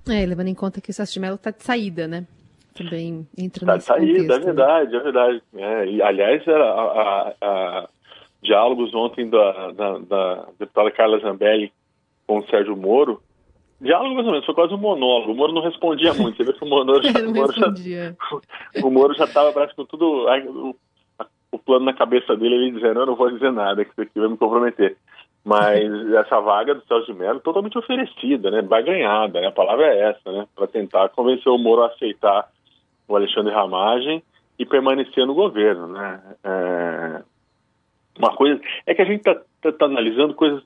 É, 0.10 0.26
levando 0.26 0.48
em 0.48 0.56
conta 0.56 0.82
que 0.82 0.90
o 0.90 0.94
Celso 0.94 1.14
de 1.14 1.20
Mello 1.20 1.36
está 1.36 1.52
de 1.52 1.64
saída, 1.64 2.08
né? 2.08 2.26
Também 2.74 3.28
entra 3.38 3.66
tá 3.66 3.74
nesse 3.76 3.86
de 3.86 3.94
saída, 3.94 4.20
contexto, 4.22 4.34
é 4.34 4.40
né? 4.40 4.46
verdade, 4.46 4.92
né? 4.92 4.98
é 4.98 5.04
verdade. 5.04 5.44
É, 5.56 5.86
e, 5.86 6.02
aliás, 6.02 6.48
a, 6.48 6.52
a, 6.52 7.34
a, 7.42 7.90
diálogos 8.42 8.94
ontem 8.96 9.30
da, 9.30 9.72
da, 9.72 9.98
da 10.00 10.48
deputada 10.58 10.92
Carla 10.92 11.20
Zambelli 11.20 11.72
com 12.26 12.40
o 12.40 12.46
Sérgio 12.48 12.76
Moro, 12.76 13.22
diálogo 13.80 14.16
mais 14.16 14.26
ou 14.26 14.32
menos, 14.32 14.46
foi 14.46 14.56
quase 14.56 14.74
um 14.74 14.78
monólogo. 14.78 15.32
O 15.32 15.36
Moro 15.36 15.54
não 15.54 15.62
respondia 15.62 16.14
muito. 16.14 16.38
Você 16.38 16.44
vê 16.44 16.54
que 16.54 16.64
o 16.64 16.68
Moro 16.68 17.02
já, 17.04 17.20
o 17.20 17.34
Moro 17.34 17.54
já, 17.54 17.68
o 18.84 18.90
Moro 18.90 19.14
já 19.14 19.26
estava 19.26 19.68
com 19.76 19.86
tudo 19.86 20.26
o 20.26 20.76
plano 21.66 21.86
na 21.86 21.94
cabeça 21.94 22.36
dele, 22.36 22.56
ele 22.56 22.72
dizendo, 22.72 23.02
eu 23.02 23.06
não 23.06 23.16
vou 23.16 23.32
dizer 23.32 23.52
nada, 23.52 23.84
que 23.84 23.92
isso 23.92 24.02
aqui 24.02 24.20
vai 24.20 24.30
me 24.30 24.38
comprometer. 24.38 24.98
Mas 25.44 25.82
essa 26.14 26.40
vaga 26.40 26.76
do 26.76 26.86
Celso 26.86 27.12
de 27.12 27.14
Mello 27.18 27.40
totalmente 27.40 27.78
oferecida, 27.78 28.52
né? 28.52 28.62
Baganhada, 28.62 29.42
né? 29.42 29.48
A 29.48 29.52
palavra 29.52 29.88
é 29.88 30.10
essa, 30.10 30.32
né? 30.32 30.48
Para 30.56 30.68
tentar 30.68 31.10
convencer 31.10 31.52
o 31.52 31.58
Moro 31.58 31.84
a 31.84 31.88
aceitar 31.88 32.50
o 33.08 33.16
Alexandre 33.16 33.54
Ramagem 33.54 34.24
e 34.58 34.66
permanecer 34.66 35.26
no 35.26 35.34
governo, 35.34 35.88
né? 35.88 36.22
É... 36.44 37.24
Uma 38.20 38.36
coisa 38.36 38.62
é 38.86 38.94
que 38.94 39.02
a 39.02 39.06
gente 39.06 39.20
está 39.20 39.36
tá, 39.62 39.72
tá 39.72 39.86
analisando 39.86 40.34
coisas, 40.34 40.62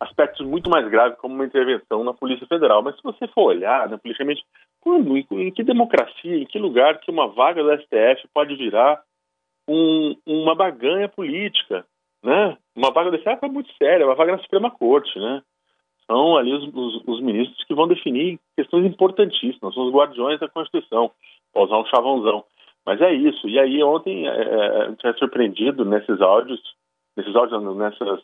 aspectos 0.00 0.46
muito 0.46 0.68
mais 0.68 0.88
graves, 0.88 1.18
como 1.18 1.34
uma 1.34 1.44
intervenção 1.44 2.02
na 2.02 2.12
Polícia 2.12 2.46
Federal. 2.46 2.82
Mas 2.82 2.96
se 2.96 3.02
você 3.02 3.26
for 3.28 3.44
olhar, 3.44 3.88
né, 3.88 3.96
politicamente, 3.96 4.42
quando, 4.80 5.16
em, 5.16 5.26
em 5.30 5.50
que 5.50 5.62
democracia, 5.62 6.36
em 6.36 6.46
que 6.46 6.58
lugar 6.58 6.98
que 6.98 7.10
uma 7.10 7.28
vaga 7.28 7.62
do 7.62 7.72
STF 7.82 8.26
pode 8.32 8.56
virar 8.56 9.00
um, 9.68 10.16
uma 10.26 10.54
baganha 10.54 11.08
política, 11.08 11.84
né? 12.22 12.56
Uma 12.74 12.90
vaga 12.90 13.10
desse 13.10 13.28
é 13.28 13.48
muito 13.48 13.72
séria, 13.74 14.06
uma 14.06 14.14
vaga 14.14 14.32
na 14.32 14.42
Suprema 14.42 14.70
Corte, 14.70 15.18
né? 15.18 15.42
São 16.06 16.36
ali 16.36 16.52
os, 16.52 16.64
os, 16.72 17.02
os, 17.06 17.20
ministros 17.20 17.64
que 17.64 17.74
vão 17.74 17.88
definir 17.88 18.38
questões 18.56 18.86
importantíssimas, 18.86 19.74
são 19.74 19.86
os 19.86 19.92
guardiões 19.92 20.38
da 20.38 20.48
Constituição, 20.48 21.10
para 21.52 21.62
usar 21.62 21.78
um 21.78 21.86
chavãozão. 21.86 22.44
Mas 22.84 23.00
é 23.00 23.12
isso. 23.12 23.48
E 23.48 23.58
aí 23.58 23.82
ontem 23.82 24.28
é, 24.28 24.30
é 24.30 24.82
a 24.82 24.88
gente 24.90 25.06
é 25.06 25.12
surpreendido 25.14 25.84
nesses 25.84 26.20
áudios, 26.20 26.60
nesses 27.16 27.34
áudios, 27.34 27.76
nessas 27.76 28.20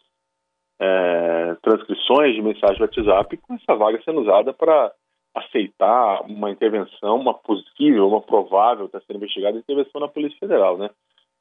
é, 0.80 1.56
transcrições 1.62 2.34
de 2.34 2.42
mensagem 2.42 2.76
do 2.76 2.82
WhatsApp, 2.82 3.36
com 3.38 3.54
essa 3.54 3.74
vaga 3.74 4.00
sendo 4.04 4.20
usada 4.20 4.52
para 4.52 4.92
aceitar 5.34 6.22
uma 6.22 6.50
intervenção, 6.50 7.16
uma 7.16 7.34
possível, 7.34 8.06
uma 8.06 8.20
provável, 8.20 8.86
está 8.86 9.00
sendo 9.00 9.16
investigada 9.16 9.58
intervenção 9.58 10.00
na 10.00 10.08
Polícia 10.08 10.38
Federal, 10.38 10.76
né? 10.76 10.90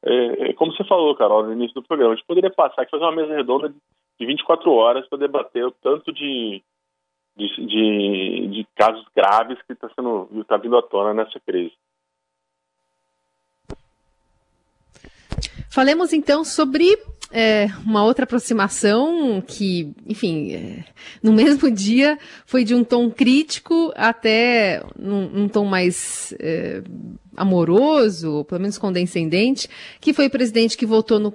É, 0.04 0.50
é, 0.50 0.54
como 0.54 0.74
você 0.74 0.84
falou, 0.84 1.16
Carol, 1.16 1.44
no 1.44 1.54
início 1.54 1.76
do 1.76 1.84
programa, 1.84 2.14
a 2.14 2.16
gente 2.16 2.26
poderia 2.26 2.50
passar 2.50 2.82
aqui 2.82 2.92
fazer 2.92 3.04
uma 3.04 3.16
mesa 3.16 3.36
redonda 3.36 3.74
de 4.20 4.26
24 4.26 4.72
horas 4.72 5.08
para 5.08 5.20
debater 5.20 5.66
o 5.66 5.72
tanto 5.72 6.12
de, 6.12 6.62
de, 7.36 7.66
de, 7.66 8.48
de 8.48 8.68
casos 8.76 9.06
graves 9.16 9.62
que 9.64 9.74
está 9.74 9.90
sendo 9.96 10.28
tá 10.46 10.58
vindo 10.58 10.78
à 10.78 10.82
tona 10.82 11.14
nessa 11.14 11.40
crise. 11.40 11.74
Falemos 15.70 16.12
então 16.12 16.44
sobre 16.44 16.86
é, 17.32 17.68
uma 17.86 18.04
outra 18.04 18.26
aproximação 18.26 19.42
que, 19.46 19.94
enfim, 20.06 20.54
é, 20.54 20.84
no 21.24 21.32
mesmo 21.34 21.72
dia 21.72 22.18
foi 22.46 22.64
de 22.64 22.76
um 22.76 22.84
tom 22.84 23.10
crítico 23.10 23.92
até 23.96 24.84
um, 25.00 25.48
tom 25.48 25.66
mais 25.66 26.34
é, 26.40 26.84
amoroso, 27.36 28.46
pelo 28.46 28.62
menos 28.62 28.78
condescendente, 28.78 29.70
que 30.00 30.14
foi 30.14 30.28
o 30.28 30.32
presidente 30.32 30.78
que 30.78 30.86
votou 30.86 31.20
no, 31.20 31.34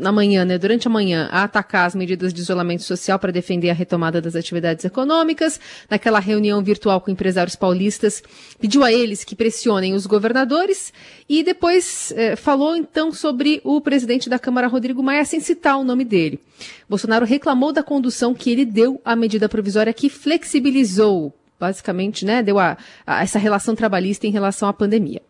na 0.00 0.10
manhã, 0.10 0.44
né, 0.44 0.58
durante 0.58 0.86
a 0.88 0.90
manhã, 0.90 1.28
a 1.30 1.44
atacar 1.44 1.86
as 1.86 1.94
medidas 1.94 2.32
de 2.32 2.40
isolamento 2.40 2.82
social 2.82 3.18
para 3.18 3.30
defender 3.30 3.70
a 3.70 3.74
retomada 3.74 4.20
das 4.20 4.34
atividades 4.34 4.84
econômicas. 4.84 5.60
Naquela 5.88 6.18
reunião 6.18 6.62
virtual 6.62 7.00
com 7.00 7.10
empresários 7.10 7.54
paulistas, 7.54 8.22
pediu 8.58 8.82
a 8.82 8.92
eles 8.92 9.22
que 9.22 9.36
pressionem 9.36 9.94
os 9.94 10.06
governadores 10.06 10.92
e 11.28 11.42
depois 11.42 12.12
eh, 12.16 12.34
falou 12.36 12.74
então 12.74 13.12
sobre 13.12 13.60
o 13.62 13.80
presidente 13.80 14.28
da 14.28 14.38
Câmara, 14.38 14.66
Rodrigo 14.66 15.02
Maia, 15.02 15.24
sem 15.24 15.40
citar 15.40 15.78
o 15.78 15.84
nome 15.84 16.04
dele. 16.04 16.40
Bolsonaro 16.88 17.24
reclamou 17.24 17.72
da 17.72 17.82
condução 17.82 18.34
que 18.34 18.50
ele 18.50 18.64
deu 18.64 19.00
à 19.04 19.14
medida 19.14 19.48
provisória 19.48 19.92
que 19.92 20.08
flexibilizou 20.08 21.32
basicamente, 21.60 22.24
né, 22.24 22.42
deu 22.42 22.58
a, 22.58 22.78
a 23.06 23.22
essa 23.22 23.38
relação 23.38 23.76
trabalhista 23.76 24.26
em 24.26 24.30
relação 24.30 24.66
à 24.66 24.72
pandemia. 24.72 25.20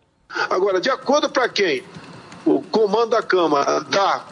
Agora, 0.48 0.80
de 0.80 0.88
acordo 0.88 1.28
para 1.28 1.48
quem 1.48 1.82
o 2.46 2.62
comando 2.62 3.10
da 3.10 3.22
Câmara 3.22 3.80
dá 3.80 4.24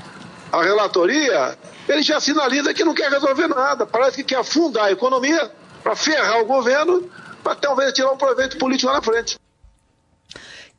a 0.52 0.62
relatoria, 0.62 1.58
ele 1.88 2.02
já 2.02 2.20
sinaliza 2.20 2.72
que 2.74 2.84
não 2.84 2.94
quer 2.94 3.10
resolver 3.10 3.48
nada. 3.48 3.86
Parece 3.86 4.18
que 4.18 4.24
quer 4.24 4.38
afundar 4.38 4.86
a 4.86 4.92
economia 4.92 5.50
para 5.82 5.94
ferrar 5.94 6.40
o 6.40 6.46
governo, 6.46 7.08
para 7.42 7.54
talvez 7.54 7.92
tirar 7.92 8.12
um 8.12 8.16
proveito 8.16 8.58
político 8.58 8.90
lá 8.90 8.98
na 8.98 9.02
frente. 9.02 9.38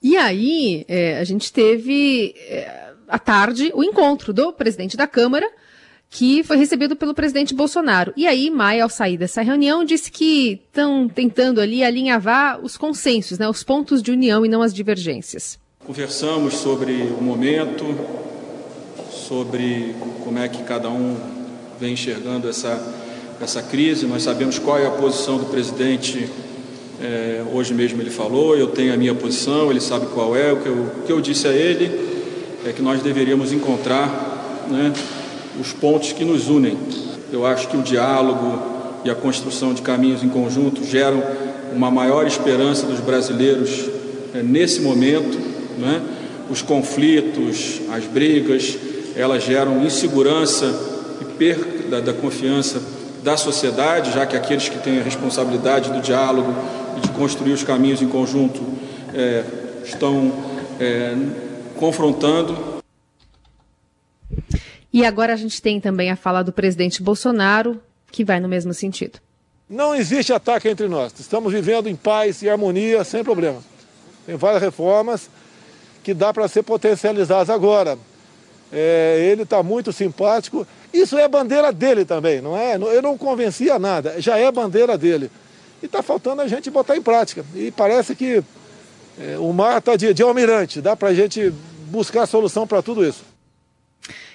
E 0.02 0.16
aí, 0.16 0.86
é, 0.88 1.20
a 1.20 1.24
gente 1.24 1.52
teve 1.52 2.34
é, 2.38 2.94
à 3.08 3.20
tarde 3.20 3.72
o 3.74 3.84
encontro 3.84 4.32
do 4.32 4.54
presidente 4.54 4.96
da 4.96 5.06
Câmara, 5.06 5.50
que 6.10 6.44
foi 6.44 6.58
recebido 6.58 6.96
pelo 6.96 7.14
presidente 7.14 7.54
Bolsonaro. 7.54 8.14
E 8.16 8.26
aí, 8.26 8.50
Maia, 8.50 8.84
ao 8.84 8.90
sair 8.90 9.18
dessa 9.18 9.42
reunião, 9.42 9.84
disse 9.84 10.10
que 10.10 10.62
estão 10.66 11.08
tentando 11.08 11.62
ali 11.62 11.84
alinhavar 11.84 12.60
os 12.64 12.78
consensos, 12.78 13.38
né, 13.38 13.48
os 13.48 13.64
pontos 13.64 14.02
de 14.02 14.12
união 14.12 14.46
e 14.46 14.50
não 14.50 14.62
as 14.62 14.74
divergências. 14.74 15.60
Conversamos 15.86 16.56
sobre 16.56 16.94
o 16.94 17.22
momento, 17.22 17.86
sobre 19.30 19.94
como 20.24 20.40
é 20.40 20.48
que 20.48 20.64
cada 20.64 20.90
um 20.90 21.16
vem 21.80 21.94
enxergando 21.94 22.50
essa, 22.50 22.82
essa 23.40 23.62
crise. 23.62 24.08
Nós 24.08 24.24
sabemos 24.24 24.58
qual 24.58 24.80
é 24.80 24.88
a 24.88 24.90
posição 24.90 25.38
do 25.38 25.46
presidente 25.46 26.28
é, 27.00 27.44
hoje 27.54 27.72
mesmo 27.72 28.02
ele 28.02 28.10
falou, 28.10 28.58
eu 28.58 28.70
tenho 28.70 28.92
a 28.92 28.98
minha 28.98 29.14
posição, 29.14 29.70
ele 29.70 29.80
sabe 29.80 30.08
qual 30.08 30.36
é. 30.36 30.52
O 30.52 30.58
que 30.58 30.68
eu, 30.68 30.74
o 30.74 31.04
que 31.06 31.12
eu 31.12 31.22
disse 31.22 31.48
a 31.48 31.52
ele 31.52 32.10
é 32.66 32.74
que 32.74 32.82
nós 32.82 33.04
deveríamos 33.04 33.54
encontrar 33.54 34.66
né, 34.68 34.92
os 35.62 35.74
pontos 35.74 36.12
que 36.12 36.26
nos 36.26 36.50
unem. 36.50 36.76
Eu 37.32 37.46
acho 37.46 37.68
que 37.68 37.78
o 37.78 37.84
diálogo 37.84 38.60
e 39.06 39.12
a 39.12 39.16
construção 39.16 39.76
de 39.76 39.84
caminhos 39.84 40.24
em 40.24 40.30
conjunto 40.30 40.84
geram 40.84 41.22
uma 41.72 41.92
maior 41.92 42.26
esperança 42.26 42.88
dos 42.88 43.00
brasileiros 43.00 43.90
é, 44.34 44.42
nesse 44.42 44.82
momento. 44.82 45.38
Né? 45.78 46.02
Os 46.50 46.64
conflitos, 46.64 47.80
as 47.92 48.06
brigas, 48.06 48.89
elas 49.20 49.44
geram 49.44 49.84
insegurança 49.84 50.66
e 51.20 51.26
perda 51.26 52.02
da, 52.02 52.14
confiança 52.14 52.82
da 53.22 53.36
sociedade, 53.36 54.14
já 54.14 54.26
que 54.26 54.38
aqueles 54.38 54.70
que 54.70 54.80
têm 54.80 55.00
a 55.00 55.04
responsabilidade 55.04 55.92
do 55.92 56.00
diálogo 56.02 56.54
e 56.98 57.02
de 57.02 57.10
construir 57.10 57.52
os 57.52 57.62
caminhos 57.62 58.02
em 58.02 58.08
conjunto 58.08 58.62
é, 59.14 59.44
estão 59.84 60.32
é, 60.80 61.16
confrontando. 61.76 62.80
E 64.94 65.06
agora 65.06 65.34
a 65.34 65.36
gente 65.36 65.62
tem 65.62 65.82
também 65.82 66.10
a 66.10 66.16
fala 66.16 66.42
do 66.42 66.54
presidente 66.54 67.04
Bolsonaro, 67.04 67.82
que 68.10 68.24
vai 68.24 68.40
no 68.40 68.48
mesmo 68.48 68.74
sentido. 68.74 69.20
Não 69.70 69.94
existe 69.94 70.32
ataque 70.32 70.70
entre 70.70 70.88
nós. 70.88 71.14
Estamos 71.20 71.52
vivendo 71.52 71.90
em 71.90 71.96
paz 71.96 72.42
e 72.42 72.50
harmonia, 72.50 73.04
sem 73.04 73.22
problema. 73.22 73.62
Tem 74.26 74.38
várias 74.38 74.62
reformas 74.62 75.30
que 76.04 76.14
dá 76.14 76.34
para 76.34 76.48
ser 76.48 76.64
potencializadas 76.64 77.50
agora. 77.50 78.00
É, 78.72 79.30
ele 79.32 79.44
está 79.44 79.64
muito 79.64 79.92
simpático. 79.92 80.66
Isso 80.94 81.18
é 81.18 81.28
bandeira 81.28 81.72
dele 81.72 82.06
também, 82.06 82.42
não 82.42 82.56
é? 82.56 82.76
Eu 82.76 83.02
não 83.02 83.18
convencia 83.18 83.78
nada, 83.80 84.20
já 84.22 84.38
é 84.38 84.52
bandeira 84.52 84.98
dele. 84.98 85.30
E 85.82 85.86
está 85.86 86.04
faltando 86.04 86.42
a 86.42 86.48
gente 86.48 86.70
botar 86.70 86.98
em 86.98 87.02
prática. 87.02 87.44
E 87.56 87.72
parece 87.72 88.16
que 88.16 88.44
é, 89.20 89.38
o 89.38 89.52
mar 89.52 89.80
está 89.80 89.96
de, 89.96 90.14
de 90.14 90.24
almirante, 90.24 90.82
dá 90.82 90.96
para 90.96 91.10
a 91.10 91.14
gente 91.14 91.52
buscar 91.90 92.26
solução 92.26 92.68
para 92.68 92.82
tudo 92.82 93.06
isso. 93.06 93.26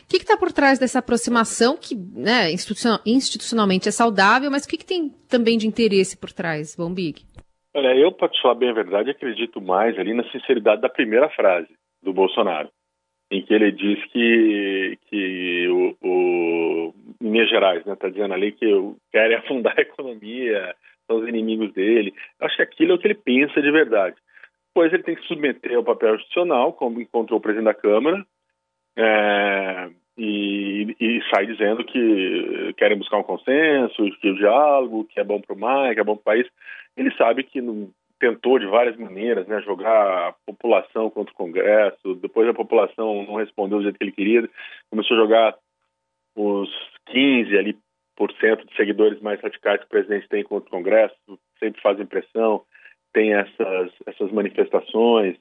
O 0.04 0.06
que 0.06 0.18
está 0.18 0.36
por 0.36 0.52
trás 0.52 0.78
dessa 0.78 0.98
aproximação 0.98 1.76
que 1.80 1.94
né, 1.94 2.52
institucionalmente 3.06 3.88
é 3.88 3.92
saudável, 3.92 4.50
mas 4.50 4.64
o 4.64 4.68
que, 4.68 4.76
que 4.76 4.84
tem 4.84 5.08
também 5.28 5.56
de 5.56 5.66
interesse 5.66 6.16
por 6.16 6.30
trás, 6.30 6.76
Bombig? 6.76 7.22
Olha, 7.74 7.96
eu, 7.96 8.12
para 8.12 8.28
te 8.28 8.40
falar 8.40 8.54
bem 8.54 8.70
a 8.70 8.74
verdade, 8.74 9.10
acredito 9.10 9.60
mais 9.60 9.98
ali 9.98 10.14
na 10.14 10.22
sinceridade 10.30 10.82
da 10.82 10.88
primeira 10.88 11.28
frase 11.30 11.68
do 12.02 12.12
Bolsonaro, 12.12 12.68
em 13.30 13.42
que 13.42 13.54
ele 13.54 13.72
diz 13.72 14.04
que, 14.06 14.98
que 15.08 15.68
o, 15.68 15.96
o 16.02 16.94
Minas 17.20 17.48
Gerais, 17.48 17.86
está 17.86 18.06
né, 18.06 18.12
dizendo 18.12 18.34
ali 18.34 18.52
que 18.52 18.66
quer 19.10 19.34
afundar 19.36 19.74
a 19.76 19.82
economia, 19.82 20.74
são 21.06 21.18
os 21.18 21.28
inimigos 21.28 21.72
dele. 21.72 22.14
Acho 22.40 22.56
que 22.56 22.62
aquilo 22.62 22.92
é 22.92 22.94
o 22.94 22.98
que 22.98 23.06
ele 23.06 23.14
pensa 23.14 23.60
de 23.60 23.70
verdade. 23.70 24.16
Depois 24.68 24.92
ele 24.92 25.02
tem 25.02 25.14
que 25.14 25.26
submeter 25.26 25.76
ao 25.76 25.84
papel 25.84 26.16
institucional, 26.16 26.72
como 26.72 27.00
encontrou 27.00 27.38
o 27.38 27.42
presidente 27.42 27.66
da 27.66 27.74
Câmara, 27.74 28.26
é, 28.96 29.90
e, 30.16 30.96
e, 31.00 31.22
sai 31.32 31.46
dizendo 31.46 31.84
que 31.84 32.72
querem 32.76 32.98
buscar 32.98 33.18
um 33.18 33.22
consenso, 33.22 34.10
que 34.20 34.30
o 34.30 34.36
diálogo, 34.36 35.04
que 35.04 35.18
é 35.18 35.24
bom 35.24 35.40
para 35.40 35.54
o 35.54 35.58
mar, 35.58 35.94
que 35.94 36.00
é 36.00 36.04
bom 36.04 36.16
para 36.16 36.20
o 36.20 36.24
país. 36.24 36.46
Ele 36.96 37.10
sabe 37.16 37.42
que 37.42 37.60
não, 37.60 37.90
tentou 38.18 38.58
de 38.58 38.66
várias 38.66 38.96
maneiras 38.96 39.46
né, 39.46 39.60
jogar 39.62 40.28
a 40.28 40.34
população 40.46 41.10
contra 41.10 41.32
o 41.32 41.36
Congresso, 41.36 42.14
depois 42.16 42.48
a 42.48 42.54
população 42.54 43.24
não 43.24 43.36
respondeu 43.36 43.78
do 43.78 43.84
jeito 43.84 43.98
que 43.98 44.04
ele 44.04 44.12
queria, 44.12 44.48
começou 44.90 45.16
a 45.16 45.20
jogar 45.20 45.54
os 46.36 46.70
15 47.06 47.56
ali 47.56 47.78
por 48.16 48.32
cento 48.34 48.66
de 48.66 48.76
seguidores 48.76 49.20
mais 49.20 49.40
radicais 49.40 49.80
que 49.80 49.86
o 49.86 49.90
presidente 49.90 50.28
tem 50.28 50.44
contra 50.44 50.68
o 50.68 50.70
Congresso, 50.70 51.16
sempre 51.58 51.80
fazem 51.80 52.06
pressão, 52.06 52.62
tem 53.12 53.34
essas, 53.34 53.92
essas 54.06 54.30
manifestações. 54.32 55.36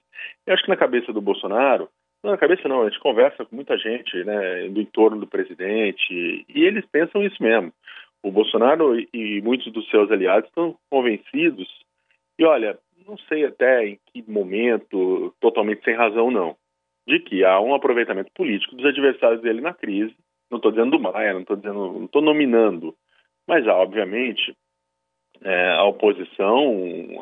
Eu 0.45 0.53
acho 0.53 0.63
que 0.63 0.69
na 0.69 0.77
cabeça 0.77 1.13
do 1.13 1.21
Bolsonaro, 1.21 1.89
não 2.23 2.31
na 2.31 2.37
cabeça 2.37 2.67
não, 2.67 2.81
a 2.83 2.89
gente 2.89 2.99
conversa 2.99 3.45
com 3.45 3.55
muita 3.55 3.77
gente 3.77 4.23
né, 4.23 4.69
do 4.69 4.79
entorno 4.79 5.19
do 5.19 5.27
presidente 5.27 6.45
e 6.47 6.63
eles 6.63 6.85
pensam 6.85 7.21
isso 7.23 7.41
mesmo. 7.41 7.71
O 8.23 8.31
Bolsonaro 8.31 8.97
e 9.13 9.41
muitos 9.41 9.71
dos 9.73 9.87
seus 9.89 10.09
aliados 10.09 10.47
estão 10.47 10.75
convencidos, 10.89 11.67
e 12.37 12.45
olha, 12.45 12.77
não 13.07 13.17
sei 13.17 13.45
até 13.45 13.85
em 13.85 13.99
que 14.07 14.23
momento, 14.29 15.33
totalmente 15.39 15.83
sem 15.83 15.95
razão 15.95 16.31
não, 16.31 16.55
de 17.07 17.19
que 17.19 17.43
há 17.43 17.59
um 17.59 17.75
aproveitamento 17.75 18.31
político 18.33 18.75
dos 18.75 18.85
adversários 18.85 19.41
dele 19.41 19.61
na 19.61 19.73
crise 19.73 20.15
não 20.53 20.57
estou 20.57 20.71
dizendo 20.71 20.91
do 20.91 20.99
Maia, 20.99 21.33
não 21.33 21.41
estou 21.41 21.55
dizendo, 21.55 21.93
não 21.93 22.05
estou 22.05 22.21
nominando, 22.21 22.95
mas 23.47 23.67
há, 23.67 23.73
obviamente, 23.75 24.55
é, 25.41 25.71
a 25.71 25.83
oposição 25.83 26.71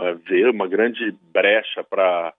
é, 0.01 0.13
vê 0.15 0.49
uma 0.49 0.67
grande 0.67 1.11
brecha 1.31 1.83
para 1.83 2.33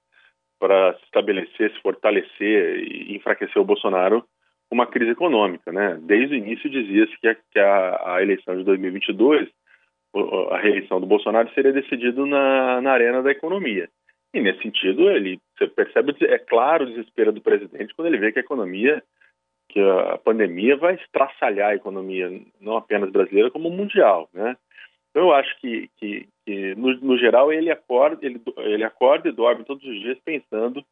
para 0.61 0.95
se 0.95 1.05
estabelecer, 1.07 1.73
se 1.73 1.81
fortalecer 1.81 2.85
e 2.85 3.17
enfraquecer 3.17 3.61
o 3.61 3.65
Bolsonaro 3.65 4.25
uma 4.71 4.87
crise 4.87 5.11
econômica, 5.11 5.73
né? 5.73 5.99
Desde 6.03 6.37
o 6.37 6.39
início 6.39 6.71
dizia-se 6.71 7.19
que, 7.19 7.59
a, 7.59 8.15
a, 8.15 8.23
eleição 8.23 8.57
de 8.57 8.63
2022, 8.63 9.49
a 10.51 10.59
reeleição 10.59 11.01
do 11.01 11.07
Bolsonaro 11.07 11.53
seria 11.55 11.73
decidida 11.73 12.25
na, 12.27 12.81
na 12.81 12.93
arena 12.93 13.23
da 13.23 13.31
economia. 13.31 13.89
E 14.35 14.41
nesse 14.41 14.63
sentido, 14.63 15.11
ele 15.11 15.39
você 15.57 15.67
percebe, 15.67 16.15
é 16.23 16.39
claro 16.39 16.85
o 16.85 16.87
desespero 16.89 17.33
do 17.33 17.41
presidente 17.41 17.95
quando 17.95 18.09
ele 18.09 18.19
vê 18.19 18.33
que 18.33 18.39
a 18.39 18.43
economia 18.43 19.03
que 19.69 19.81
a 19.81 20.19
pandemia 20.19 20.77
vai 20.77 20.95
estraçalhar 20.97 21.71
a 21.71 21.75
economia, 21.75 22.31
não 22.61 22.77
apenas 22.77 23.11
brasileira, 23.11 23.51
como 23.51 23.71
mundial, 23.71 24.29
né? 24.33 24.55
Então, 25.11 25.23
eu 25.25 25.33
acho 25.33 25.59
que, 25.61 25.89
que, 25.97 26.29
que 26.45 26.75
no, 26.75 26.95
no, 27.01 27.19
geral, 27.19 27.51
ele 27.51 27.71
acorda, 27.71 28.25
ele, 28.25 28.41
ele 28.59 28.85
acorda 28.85 29.29
e 29.29 29.33
dorme 29.33 29.65
todos 29.65 29.83
os 29.83 30.01
dias 30.01 30.19
pensando 30.25 30.85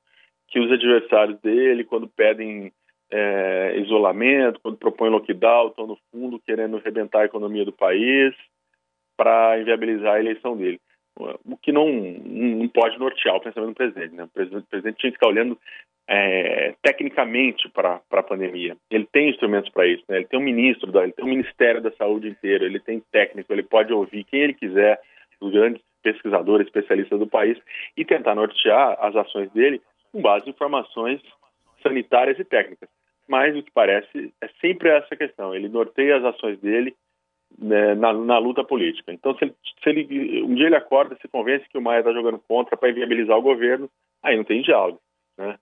que 0.49 0.59
os 0.59 0.73
adversários 0.73 1.39
dele, 1.41 1.85
quando 1.85 2.09
pedem 2.09 2.73
é, 3.11 3.79
isolamento, 3.79 4.61
quando 4.61 4.79
propõem 4.79 5.11
lockdown, 5.11 5.69
estão 5.69 5.87
no 5.87 5.99
fundo 6.11 6.41
querendo 6.41 6.79
rebentar 6.79 7.23
a 7.23 7.27
economia 7.27 7.65
do 7.65 7.73
país 7.73 8.35
para 9.21 9.61
inviabilizar 9.61 10.15
a 10.15 10.19
eleição 10.19 10.57
dele. 10.57 10.81
O 11.45 11.55
que 11.59 11.71
não, 11.71 11.87
não 11.93 12.67
pode 12.69 12.99
nortear 12.99 13.37
o 13.37 13.41
pensamento 13.41 13.73
do 13.73 13.77
presidente. 13.77 14.15
Né? 14.15 14.25
O 14.25 14.29
presidente, 14.29 14.67
tinha 14.97 15.12
que 15.12 15.19
estar 15.19 15.27
olhando 15.27 15.59
é, 16.09 16.75
tecnicamente 16.81 17.69
para 17.69 18.00
a 18.11 18.23
pandemia. 18.23 18.79
Ele 18.91 19.07
tem 19.12 19.29
instrumentos 19.29 19.71
para 19.71 19.87
isso, 19.87 20.03
né? 20.09 20.17
ele 20.17 20.25
tem 20.25 20.41
um 20.41 20.43
ministro, 20.43 20.99
ele 21.03 21.12
tem 21.12 21.23
um 21.23 21.29
Ministério 21.29 21.83
da 21.83 21.93
Saúde 21.93 22.31
inteiro, 22.31 22.65
ele 22.65 22.81
tem 22.81 23.03
técnico, 23.12 23.53
ele 23.53 23.62
pode 23.62 23.93
ouvir 23.93 24.25
quem 24.25 24.41
ele 24.41 24.55
quiser, 24.55 24.99
os 25.39 25.53
grandes 25.53 25.83
pesquisadores, 26.03 26.67
especialistas 26.67 27.19
do 27.19 27.27
país, 27.27 27.59
e 27.95 28.07
tentar 28.07 28.35
nortear 28.35 28.97
as 29.03 29.15
ações 29.15 29.50
dele 29.53 29.83
com 30.11 30.23
base 30.23 30.47
em 30.47 30.50
informações 30.50 31.21
sanitárias 31.83 32.39
e 32.39 32.45
técnicas. 32.45 32.89
Mas 33.29 33.55
o 33.55 33.62
que 33.62 33.71
parece 33.71 34.33
é 34.41 34.49
sempre 34.62 34.89
essa 34.89 35.15
questão, 35.15 35.55
ele 35.55 35.69
norteia 35.69 36.17
as 36.17 36.25
ações 36.25 36.59
dele 36.61 36.97
né, 37.59 37.95
na, 37.95 38.12
na, 38.12 38.38
luta 38.38 38.64
política. 38.64 39.12
Então, 39.12 39.35
se 39.37 39.45
ele, 39.45 39.54
se 39.83 39.90
ele, 39.90 40.42
um 40.42 40.54
dia 40.54 40.66
ele 40.66 40.76
acorda, 40.76 41.16
se 41.21 41.28
convence 41.28 41.69
que 41.69 41.78
o 41.78 41.83
Maia 41.83 42.00
está 42.00 42.12
jogando 42.12 42.38
contra 42.47 42.76
para 42.76 42.90
inviabilizar 42.90 43.37
o 43.37 43.42
governo, 43.42 43.88
aí 44.23 44.37
não 44.37 44.45
tem 44.45 44.62
diálogo. 44.62 45.00
Né? 45.37 45.59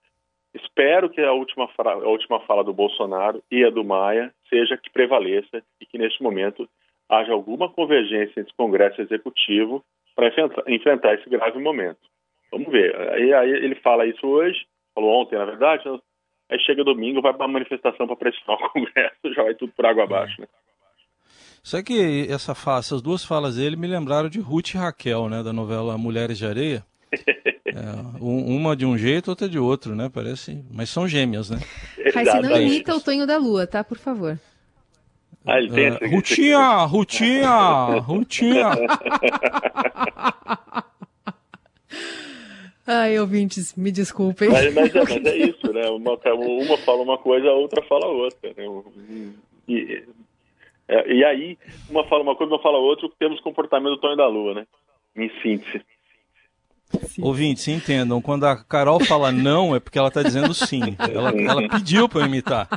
Espero 0.55 1.11
que 1.11 1.21
a 1.21 1.33
última, 1.33 1.69
a 1.79 2.09
última 2.09 2.41
fala 2.41 2.65
do 2.65 2.73
Bolsonaro 2.73 3.43
e 3.51 3.65
a 3.65 3.71
do 3.71 3.85
Maia 3.85 4.33
seja 4.49 4.77
que 4.77 4.91
prevaleça 4.91 5.63
e 5.81 5.87
que 5.87 5.99
neste 5.99 6.23
momento 6.23 6.69
haja 7.09 7.33
alguma 7.33 7.69
convergência 7.69 8.41
entre 8.41 8.55
Congresso 8.57 9.01
e 9.01 9.05
Executivo 9.05 9.85
para 10.15 10.33
enfrentar, 10.67 11.15
esse 11.15 11.29
grave 11.31 11.59
momento. 11.59 12.01
Vamos 12.51 12.69
ver. 12.73 12.95
Aí, 13.13 13.33
aí, 13.33 13.51
ele 13.51 13.77
fala 13.77 14.07
isso 14.07 14.27
hoje, 14.27 14.67
falou 14.95 15.23
ontem, 15.23 15.39
na 15.39 15.45
verdade, 15.45 15.89
aí 16.51 16.59
chega 16.61 16.83
domingo, 16.83 17.23
vai 17.23 17.33
para 17.33 17.47
uma 17.47 17.53
manifestação 17.53 18.07
para 18.07 18.17
pressionar 18.17 18.61
o 18.61 18.69
Congresso, 18.71 19.35
já 19.35 19.43
vai 19.43 19.55
tudo 19.55 19.73
por 19.77 19.87
água 19.87 20.05
abaixo. 20.05 20.41
Né? 20.41 20.49
Só 21.63 21.83
que 21.83 22.27
essa 22.31 22.55
fala, 22.55 22.79
essas 22.79 23.03
duas 23.03 23.25
falas 23.25 23.57
dele 23.57 23.77
me 23.77 23.87
lembraram 23.87 24.29
de 24.29 24.41
Ruth 24.41 24.75
e 24.75 24.79
Raquel, 24.79 25.29
né, 25.29 25.43
da 25.43 25.53
novela 25.53 25.99
Mulheres 25.99 26.39
de 26.39 26.47
Areia. 26.47 26.85
É, 27.69 27.81
uma 28.19 28.75
de 28.75 28.87
um 28.87 28.97
jeito, 28.97 29.29
outra 29.29 29.47
de 29.47 29.59
outro, 29.59 29.95
né? 29.95 30.11
Parece. 30.13 30.65
Mas 30.71 30.89
são 30.89 31.07
gêmeas, 31.07 31.51
né? 31.51 31.61
Raíssa, 32.15 32.41
não 32.41 32.61
imita 32.61 32.97
o 32.97 33.01
Tonho 33.01 33.27
da 33.27 33.37
Lua, 33.37 33.67
tá? 33.67 33.85
Por 33.85 33.99
favor. 33.99 34.39
Ah, 35.45 35.59
ele 35.59 35.71
tem 35.71 35.91
uh, 35.91 35.99
Rutinha, 36.11 36.85
Rutinha, 36.85 37.99
Rutinha. 38.01 38.71
Ai, 42.87 43.19
ouvintes, 43.19 43.75
me 43.75 43.93
desculpem. 43.93 44.49
Mas, 44.49 44.73
mas, 44.75 44.95
é, 44.95 44.99
mas 44.99 45.25
é, 45.27 45.37
isso, 45.37 45.73
né? 45.73 45.89
Uma, 45.91 46.13
uma, 46.13 46.79
fala 46.79 47.03
uma 47.03 47.19
coisa, 47.19 47.49
a 47.49 47.53
outra 47.53 47.83
fala 47.83 48.07
outra. 48.07 48.51
Né? 48.57 48.65
E, 49.69 50.05
é, 50.89 51.13
e 51.13 51.25
aí, 51.25 51.59
uma 51.91 52.05
fala 52.05 52.23
uma 52.23 52.35
coisa, 52.35 52.53
uma 52.53 52.63
fala 52.63 52.79
outra, 52.79 53.09
temos 53.19 53.41
comportamento 53.41 53.91
do 53.91 54.01
Tonho 54.01 54.17
da 54.17 54.27
Lua, 54.27 54.55
né? 54.55 54.67
Em 55.15 55.31
síntese. 55.43 55.85
Sim. 57.07 57.23
Ouvintes, 57.23 57.69
entendam, 57.69 58.23
quando 58.23 58.47
a 58.47 58.57
Carol 58.65 58.99
fala 59.05 59.31
não, 59.31 59.77
é 59.77 59.81
porque 59.81 59.99
ela 59.99 60.09
está 60.09 60.23
dizendo 60.23 60.55
sim. 60.55 60.97
Ela, 60.99 61.31
ela 61.31 61.69
pediu 61.69 62.09
para 62.09 62.23
eu 62.23 62.27
imitar. 62.27 62.69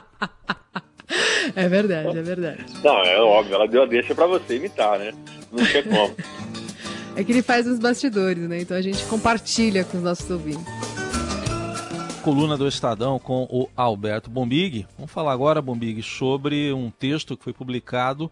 É 1.55 1.67
verdade, 1.67 2.17
é 2.17 2.21
verdade. 2.21 2.65
Não, 2.83 2.99
é 3.03 3.19
óbvio, 3.19 3.55
ela 3.55 3.67
deu 3.67 3.83
a 3.83 3.85
deixa 3.85 4.13
para 4.13 4.27
você 4.27 4.57
imitar, 4.57 4.99
né? 4.99 5.11
Não 5.51 5.65
tinha 5.65 5.83
como. 5.83 6.15
É 7.15 7.23
que 7.23 7.31
ele 7.31 7.41
faz 7.41 7.67
os 7.67 7.79
bastidores, 7.79 8.47
né? 8.47 8.61
Então 8.61 8.77
a 8.77 8.81
gente 8.81 9.05
compartilha 9.07 9.83
com 9.83 9.97
os 9.97 10.03
nossos 10.03 10.29
ouvintes. 10.29 10.90
Coluna 12.21 12.55
do 12.55 12.67
Estadão 12.67 13.17
com 13.17 13.47
o 13.49 13.67
Alberto 13.75 14.29
Bombig. 14.29 14.85
Vamos 14.95 15.11
falar 15.11 15.33
agora, 15.33 15.59
Bombig, 15.59 16.03
sobre 16.03 16.71
um 16.71 16.91
texto 16.91 17.35
que 17.35 17.43
foi 17.43 17.51
publicado 17.51 18.31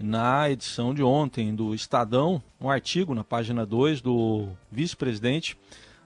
na 0.00 0.48
edição 0.48 0.94
de 0.94 1.02
ontem 1.02 1.54
do 1.54 1.74
Estadão, 1.74 2.42
um 2.58 2.70
artigo 2.70 3.14
na 3.14 3.22
página 3.22 3.66
2 3.66 4.00
do 4.00 4.48
vice-presidente 4.72 5.54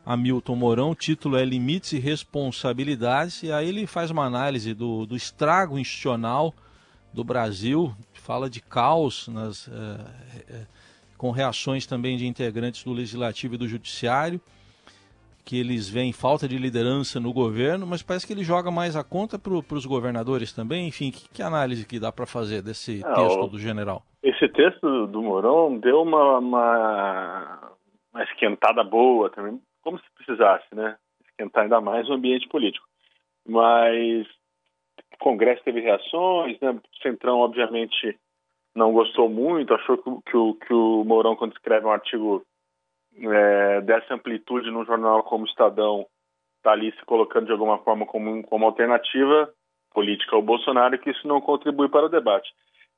Hamilton 0.04 0.56
Mourão. 0.56 0.90
O 0.90 0.94
título 0.96 1.36
é 1.36 1.44
Limites 1.44 1.92
e 1.92 2.00
Responsabilidades. 2.00 3.44
E 3.44 3.52
aí 3.52 3.68
ele 3.68 3.86
faz 3.86 4.10
uma 4.10 4.24
análise 4.24 4.74
do, 4.74 5.06
do 5.06 5.14
estrago 5.14 5.78
institucional 5.78 6.52
do 7.12 7.22
Brasil, 7.22 7.94
fala 8.12 8.50
de 8.50 8.60
caos 8.60 9.28
nas, 9.28 9.68
é, 9.68 10.66
com 11.16 11.30
reações 11.30 11.86
também 11.86 12.16
de 12.16 12.26
integrantes 12.26 12.82
do 12.82 12.92
Legislativo 12.92 13.54
e 13.54 13.58
do 13.58 13.68
Judiciário 13.68 14.40
que 15.44 15.58
eles 15.58 15.88
veem 15.88 16.12
falta 16.12 16.46
de 16.46 16.56
liderança 16.56 17.18
no 17.18 17.32
governo, 17.32 17.86
mas 17.86 18.02
parece 18.02 18.26
que 18.26 18.32
ele 18.32 18.44
joga 18.44 18.70
mais 18.70 18.96
a 18.96 19.04
conta 19.04 19.38
para 19.38 19.52
os 19.52 19.86
governadores 19.86 20.52
também. 20.52 20.86
Enfim, 20.86 21.10
que, 21.10 21.28
que 21.28 21.42
análise 21.42 21.86
que 21.86 21.98
dá 21.98 22.12
para 22.12 22.26
fazer 22.26 22.62
desse 22.62 23.04
é, 23.04 23.14
texto 23.14 23.46
do 23.48 23.58
general? 23.58 24.02
Esse 24.22 24.48
texto 24.48 25.06
do 25.06 25.22
Mourão 25.22 25.78
deu 25.78 26.02
uma, 26.02 26.38
uma, 26.38 27.72
uma, 28.12 28.22
esquentada 28.24 28.84
boa 28.84 29.30
também, 29.30 29.60
como 29.82 29.98
se 29.98 30.04
precisasse, 30.14 30.66
né? 30.74 30.96
Esquentar 31.28 31.64
ainda 31.64 31.80
mais 31.80 32.08
o 32.08 32.12
ambiente 32.12 32.48
político. 32.48 32.86
Mas 33.48 34.26
o 35.14 35.18
Congresso 35.18 35.62
teve 35.64 35.80
reações, 35.80 36.58
né? 36.60 36.70
O 36.70 37.02
Centrão, 37.02 37.38
obviamente, 37.38 38.18
não 38.74 38.92
gostou 38.92 39.28
muito, 39.28 39.74
achou 39.74 39.98
que, 39.98 40.30
que, 40.30 40.36
o, 40.36 40.54
que 40.54 40.72
o 40.72 41.04
Mourão, 41.04 41.34
quando 41.34 41.52
escreve 41.52 41.86
um 41.86 41.90
artigo 41.90 42.44
é, 43.20 43.80
dessa 43.82 44.14
amplitude 44.14 44.70
no 44.70 44.84
jornal 44.84 45.22
como 45.22 45.46
Estadão 45.46 46.06
está 46.56 46.72
ali 46.72 46.92
se 46.92 47.04
colocando 47.04 47.46
de 47.46 47.52
alguma 47.52 47.78
forma 47.78 48.06
como, 48.06 48.42
como 48.44 48.66
alternativa 48.66 49.50
política 49.92 50.36
ao 50.36 50.42
Bolsonaro 50.42 50.98
que 50.98 51.10
isso 51.10 51.26
não 51.26 51.40
contribui 51.40 51.88
para 51.88 52.06
o 52.06 52.10
debate. 52.10 52.50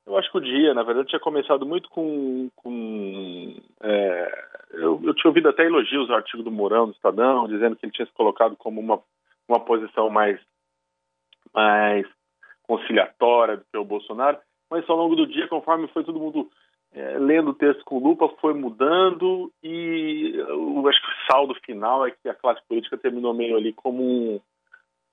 Eu 0.05 0.17
acho 0.17 0.29
que 0.29 0.37
o 0.37 0.41
dia, 0.41 0.73
na 0.73 0.83
verdade, 0.83 1.07
tinha 1.09 1.19
começado 1.19 1.65
muito 1.65 1.89
com. 1.89 2.49
com 2.57 3.55
é, 3.81 4.45
eu, 4.73 4.99
eu, 5.01 5.13
tinha 5.13 5.29
ouvido 5.29 5.47
até 5.47 5.65
elogios 5.65 6.09
ao 6.09 6.17
artigo 6.17 6.43
do 6.43 6.51
Mourão, 6.51 6.87
do 6.87 6.91
Estadão, 6.91 7.47
dizendo 7.47 7.75
que 7.75 7.85
ele 7.85 7.93
tinha 7.93 8.05
se 8.05 8.11
colocado 8.11 8.55
como 8.57 8.81
uma, 8.81 9.01
uma 9.47 9.61
posição 9.61 10.09
mais, 10.09 10.37
mais 11.53 12.05
conciliatória 12.63 13.57
do 13.57 13.65
que 13.71 13.77
o 13.77 13.85
Bolsonaro, 13.85 14.37
mas 14.69 14.87
ao 14.89 14.97
longo 14.97 15.15
do 15.15 15.25
dia, 15.25 15.47
conforme 15.47 15.87
foi 15.87 16.03
todo 16.03 16.19
mundo 16.19 16.51
é, 16.93 17.17
lendo 17.17 17.51
o 17.51 17.55
texto 17.55 17.83
com 17.83 17.97
lupa, 17.97 18.29
foi 18.39 18.53
mudando 18.53 19.51
e 19.63 20.33
eu 20.35 20.87
acho 20.87 21.01
que 21.01 21.07
o 21.07 21.31
saldo 21.31 21.55
final 21.65 22.05
é 22.05 22.11
que 22.11 22.29
a 22.29 22.35
classe 22.35 22.61
política 22.67 22.97
terminou 22.97 23.33
meio 23.33 23.57
ali 23.57 23.73
como 23.73 24.03
um, 24.03 24.39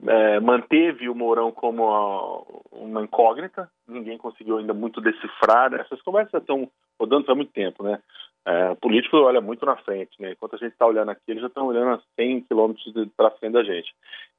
é, 0.07 0.40
manteve 0.40 1.09
o 1.09 1.14
Mourão 1.14 1.51
como 1.53 1.88
a, 1.88 2.43
uma 2.73 3.03
incógnita, 3.03 3.71
ninguém 3.87 4.19
conseguiu 4.19 4.59
ainda 4.59 4.73
muito 4.73 5.01
decifrar, 5.01 5.73
essas 5.75 6.01
conversas 6.03 6.40
estão 6.40 6.71
rodando 6.99 7.31
há 7.31 7.35
muito 7.35 7.53
tempo, 7.53 7.83
né? 7.83 7.99
É, 8.47 8.71
o 8.71 8.77
político 8.77 9.16
olha 9.19 9.40
muito 9.40 9.66
na 9.66 9.77
frente, 9.77 10.21
né? 10.21 10.33
Enquanto 10.33 10.57
a 10.57 10.59
gente 10.59 10.73
está 10.73 10.87
olhando 10.87 11.11
aqui, 11.11 11.23
eles 11.29 11.43
já 11.43 11.49
estão 11.49 11.66
olhando 11.66 11.90
a 11.90 12.03
100 12.16 12.43
quilômetros 12.43 12.93
para 13.16 13.31
frente 13.33 13.53
da 13.53 13.62
gente. 13.62 13.95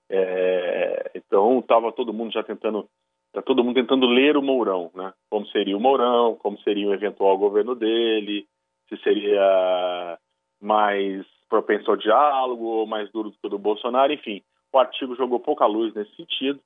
É, 0.09 1.11
então, 1.15 1.59
estava 1.59 1.91
todo 1.91 2.13
mundo 2.13 2.33
já 2.33 2.43
tentando 2.43 2.87
Está 3.31 3.41
todo 3.41 3.63
mundo 3.63 3.75
tentando 3.75 4.05
ler 4.07 4.35
o 4.35 4.41
Mourão, 4.41 4.91
né? 4.93 5.13
Como 5.29 5.47
seria 5.47 5.77
o 5.77 5.79
Mourão, 5.79 6.35
como 6.35 6.59
seria 6.59 6.89
o 6.89 6.93
eventual 6.93 7.37
governo 7.37 7.73
dele, 7.73 8.45
se 8.89 8.97
seria 8.97 10.19
mais 10.61 11.25
propenso 11.49 11.89
ao 11.89 11.97
diálogo 11.97 12.65
ou 12.65 12.85
mais 12.85 13.09
duro 13.09 13.29
do 13.29 13.37
que 13.37 13.47
o 13.47 13.49
do 13.49 13.57
Bolsonaro, 13.57 14.11
enfim. 14.11 14.41
O 14.73 14.77
artigo 14.77 15.15
jogou 15.15 15.39
pouca 15.39 15.65
luz 15.65 15.93
nesse 15.93 16.13
sentido, 16.15 16.59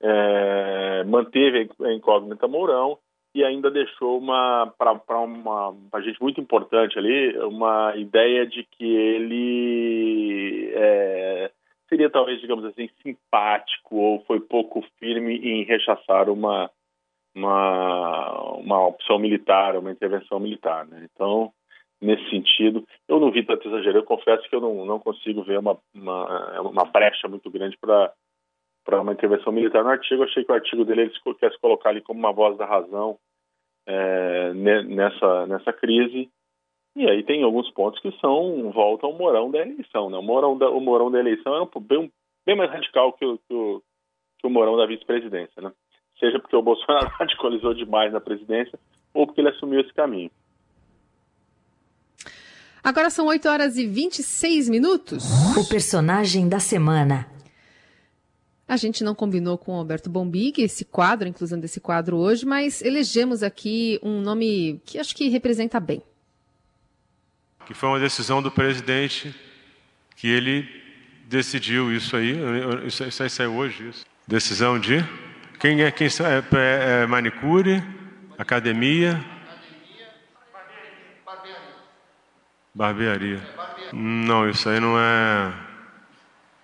é, 0.00 1.04
manteve 1.04 1.70
a 1.82 1.92
incógnita 1.92 2.48
Mourão 2.48 2.98
e 3.32 3.44
ainda 3.44 3.70
deixou 3.70 4.18
uma 4.18 4.72
para 4.76 5.20
uma 5.20 5.72
pra 5.90 6.00
gente 6.00 6.20
muito 6.20 6.40
importante 6.40 6.98
ali 6.98 7.36
uma 7.38 7.94
ideia 7.96 8.44
de 8.44 8.64
que 8.64 8.84
ele 8.84 10.72
é, 10.74 11.50
seria 11.88 12.10
talvez, 12.10 12.40
digamos 12.40 12.64
assim, 12.64 12.88
simpático 13.02 13.96
ou 13.96 14.24
foi 14.24 14.40
pouco 14.40 14.84
firme 14.98 15.36
em 15.38 15.64
rechaçar 15.64 16.28
uma, 16.28 16.70
uma, 17.34 18.52
uma 18.54 18.86
opção 18.86 19.18
militar, 19.18 19.76
uma 19.76 19.90
intervenção 19.90 20.38
militar. 20.38 20.86
Né? 20.86 21.08
Então, 21.12 21.52
nesse 22.00 22.28
sentido, 22.30 22.84
eu 23.08 23.18
não 23.18 23.30
vi 23.30 23.44
tanto 23.44 23.68
exagero. 23.68 23.98
Eu 23.98 24.04
confesso 24.04 24.48
que 24.48 24.54
eu 24.54 24.60
não, 24.60 24.84
não 24.84 24.98
consigo 24.98 25.42
ver 25.42 25.58
uma, 25.58 25.78
uma, 25.94 26.60
uma 26.60 26.84
brecha 26.84 27.28
muito 27.28 27.50
grande 27.50 27.76
para 27.78 28.12
para 28.84 29.02
uma 29.02 29.12
intervenção 29.12 29.52
militar 29.52 29.84
no 29.84 29.90
artigo. 29.90 30.24
Achei 30.24 30.42
que 30.42 30.50
o 30.50 30.54
artigo 30.54 30.82
dele 30.82 31.02
ele 31.02 31.34
quer 31.38 31.52
se 31.52 31.60
colocar 31.60 31.90
ali 31.90 32.00
como 32.00 32.18
uma 32.18 32.32
voz 32.32 32.56
da 32.56 32.64
razão 32.64 33.18
é, 33.86 34.54
nessa, 34.54 35.46
nessa 35.46 35.74
crise 35.74 36.30
e 36.98 37.08
aí 37.08 37.22
tem 37.22 37.44
alguns 37.44 37.70
pontos 37.70 38.00
que 38.00 38.10
são 38.20 38.72
volta 38.72 39.06
ao 39.06 39.12
morão 39.12 39.50
da 39.50 39.60
eleição. 39.60 40.10
Né? 40.10 40.18
O, 40.18 40.22
morão 40.22 40.58
da, 40.58 40.68
o 40.68 40.80
morão 40.80 41.10
da 41.10 41.20
eleição 41.20 41.54
é 41.54 41.62
um, 41.62 41.80
bem, 41.80 42.12
bem 42.44 42.56
mais 42.56 42.70
radical 42.70 43.12
que 43.12 43.24
o, 43.24 43.38
que 43.38 43.54
o, 43.54 43.82
que 44.38 44.46
o 44.46 44.50
morão 44.50 44.76
da 44.76 44.84
vice-presidência. 44.84 45.62
Né? 45.62 45.72
Seja 46.18 46.40
porque 46.40 46.56
o 46.56 46.62
Bolsonaro 46.62 47.06
radicalizou 47.10 47.72
demais 47.72 48.12
na 48.12 48.20
presidência 48.20 48.76
ou 49.14 49.26
porque 49.26 49.40
ele 49.40 49.50
assumiu 49.50 49.80
esse 49.80 49.94
caminho. 49.94 50.30
Agora 52.82 53.10
são 53.10 53.26
8 53.26 53.48
horas 53.48 53.76
e 53.76 53.86
26 53.86 54.68
minutos. 54.68 55.24
O 55.56 55.68
personagem 55.68 56.48
da 56.48 56.58
semana. 56.58 57.26
A 58.66 58.76
gente 58.76 59.04
não 59.04 59.14
combinou 59.14 59.56
com 59.56 59.72
o 59.72 59.78
Alberto 59.78 60.10
Bombig 60.10 60.62
esse 60.62 60.84
quadro, 60.84 61.28
inclusão 61.28 61.60
desse 61.60 61.80
quadro 61.80 62.16
hoje, 62.16 62.44
mas 62.44 62.82
elegemos 62.82 63.42
aqui 63.42 63.98
um 64.02 64.20
nome 64.20 64.80
que 64.84 64.98
acho 64.98 65.14
que 65.14 65.28
representa 65.28 65.78
bem 65.80 66.02
que 67.68 67.74
foi 67.74 67.90
uma 67.90 68.00
decisão 68.00 68.40
do 68.40 68.50
presidente 68.50 69.34
que 70.16 70.26
ele 70.26 70.66
decidiu 71.26 71.92
isso 71.92 72.16
aí. 72.16 72.34
Isso, 72.86 73.22
aí 73.22 73.28
saiu 73.28 73.54
hoje. 73.54 73.90
Isso. 73.90 74.06
Decisão 74.26 74.78
de 74.78 75.04
quem 75.60 75.82
é 75.82 75.90
quem 75.90 76.06
é, 76.06 76.56
é, 76.56 77.02
é 77.02 77.06
manicure, 77.06 77.84
academia, 78.38 79.22
barbearia. 82.74 83.46
Não, 83.92 84.48
isso 84.48 84.66
aí 84.66 84.80
não 84.80 84.98
é. 84.98 85.52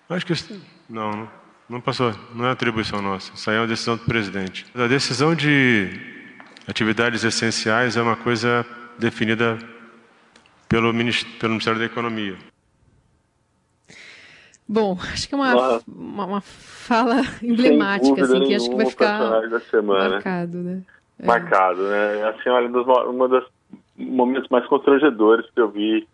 Acho 0.08 0.24
que 0.24 0.32
isso... 0.32 0.58
não, 0.88 1.30
não 1.68 1.82
passou. 1.82 2.18
Não 2.34 2.46
é 2.46 2.50
atribuição 2.50 3.02
nossa. 3.02 3.30
Isso 3.34 3.50
aí 3.50 3.56
é 3.56 3.60
uma 3.60 3.66
decisão 3.66 3.98
do 3.98 4.04
presidente. 4.06 4.64
A 4.74 4.86
decisão 4.86 5.34
de 5.34 6.00
atividades 6.66 7.24
essenciais 7.24 7.94
é 7.94 8.00
uma 8.00 8.16
coisa 8.16 8.64
definida 8.98 9.58
pelo, 10.74 10.92
pelo 11.38 11.50
Ministério 11.52 11.78
da 11.78 11.84
Economia. 11.84 12.36
Bom, 14.66 14.98
acho 15.12 15.28
que 15.28 15.34
é 15.34 15.38
uma, 15.38 15.80
uma, 15.86 16.26
uma, 16.26 16.40
fala 16.40 17.22
emblemática, 17.40 18.24
assim, 18.24 18.40
que 18.40 18.54
acho 18.54 18.68
que 18.68 18.76
vai 18.76 18.86
ficar 18.86 19.40
da 19.48 19.60
semana. 19.60 20.10
marcado, 20.14 20.58
né? 20.58 20.82
É. 21.20 21.26
Marcado, 21.26 21.82
né? 21.84 22.28
Assim, 22.28 22.48
olha, 22.48 22.68
um 22.68 23.28
dos 23.28 23.46
momentos 23.96 24.48
mais 24.48 24.66
constrangedores 24.66 25.48
que 25.54 25.60
eu 25.60 25.70
vi 25.70 26.08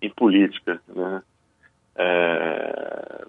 em 0.00 0.08
política, 0.10 0.80
né? 0.94 1.22
É... 1.96 3.24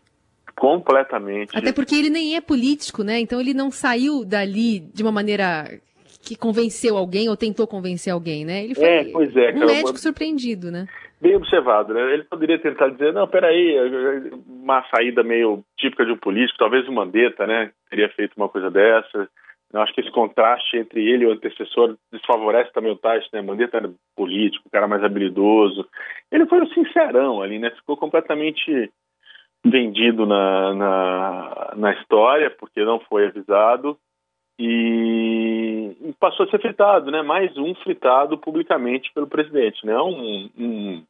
Completamente. 0.56 1.56
Até 1.56 1.72
porque 1.72 1.96
ele 1.96 2.10
nem 2.10 2.36
é 2.36 2.42
político, 2.42 3.04
né? 3.04 3.20
Então 3.20 3.42
ele 3.42 3.54
não 3.54 3.70
saiu 3.70 4.24
dali 4.24 4.80
de 4.80 5.04
uma 5.04 5.12
maneira 5.12 5.80
que 6.28 6.36
convenceu 6.36 6.98
alguém 6.98 7.30
ou 7.30 7.38
tentou 7.38 7.66
convencer 7.66 8.12
alguém, 8.12 8.44
né? 8.44 8.66
Ele 8.66 8.76
foi 8.76 8.84
é, 8.84 9.04
pois 9.06 9.36
é, 9.36 9.54
um 9.54 9.66
médico 9.66 9.98
surpreendido, 9.98 10.70
né? 10.70 10.86
Bem 11.22 11.36
observado, 11.36 11.94
né? 11.94 12.14
Ele 12.14 12.24
poderia 12.26 12.60
tentar 12.60 12.90
dizer, 12.90 13.14
não, 13.14 13.28
peraí, 13.28 13.76
uma 14.46 14.84
saída 14.94 15.24
meio 15.24 15.64
típica 15.78 16.06
de 16.06 16.12
um 16.12 16.18
político, 16.18 16.60
talvez 16.60 16.88
o 16.88 16.92
Mandetta, 16.92 17.48
né? 17.48 17.72
Teria 17.90 18.10
feito 18.10 18.34
uma 18.36 18.50
coisa 18.50 18.70
dessa. 18.70 19.30
Eu 19.74 19.82
acho 19.82 19.94
que 19.94 20.02
esse 20.02 20.12
contraste 20.12 20.78
entre 20.78 21.02
ele 21.02 21.24
e 21.24 21.28
o 21.28 21.32
antecessor 21.32 21.96
desfavorece 22.12 22.72
também 22.74 22.92
o 22.92 22.98
Tais, 22.98 23.26
né? 23.32 23.42
Mandetta 23.42 23.78
era 23.78 23.92
político, 24.16 24.66
um 24.68 24.72
cara 24.72 24.88
mais 24.88 25.04
habilidoso. 25.04 25.88
Ele 26.32 26.46
foi 26.46 26.62
um 26.62 26.68
sincerão 26.68 27.42
ali, 27.42 27.58
né? 27.58 27.72
Ficou 27.72 27.96
completamente 27.98 28.92
vendido 29.66 30.26
na, 30.26 30.74
na, 30.74 31.74
na 31.76 31.94
história, 31.94 32.50
porque 32.50 32.84
não 32.84 33.00
foi 33.00 33.28
avisado, 33.28 33.98
e, 34.60 35.67
passou 36.20 36.46
a 36.46 36.50
ser 36.50 36.62
fritado, 36.62 37.12
né? 37.12 37.22
Mais 37.22 37.56
um 37.58 37.74
fritado 37.76 38.38
publicamente 38.38 39.12
pelo 39.14 39.28
presidente, 39.28 39.86
né? 39.86 39.98
Um, 40.00 40.50
um, 40.58 41.04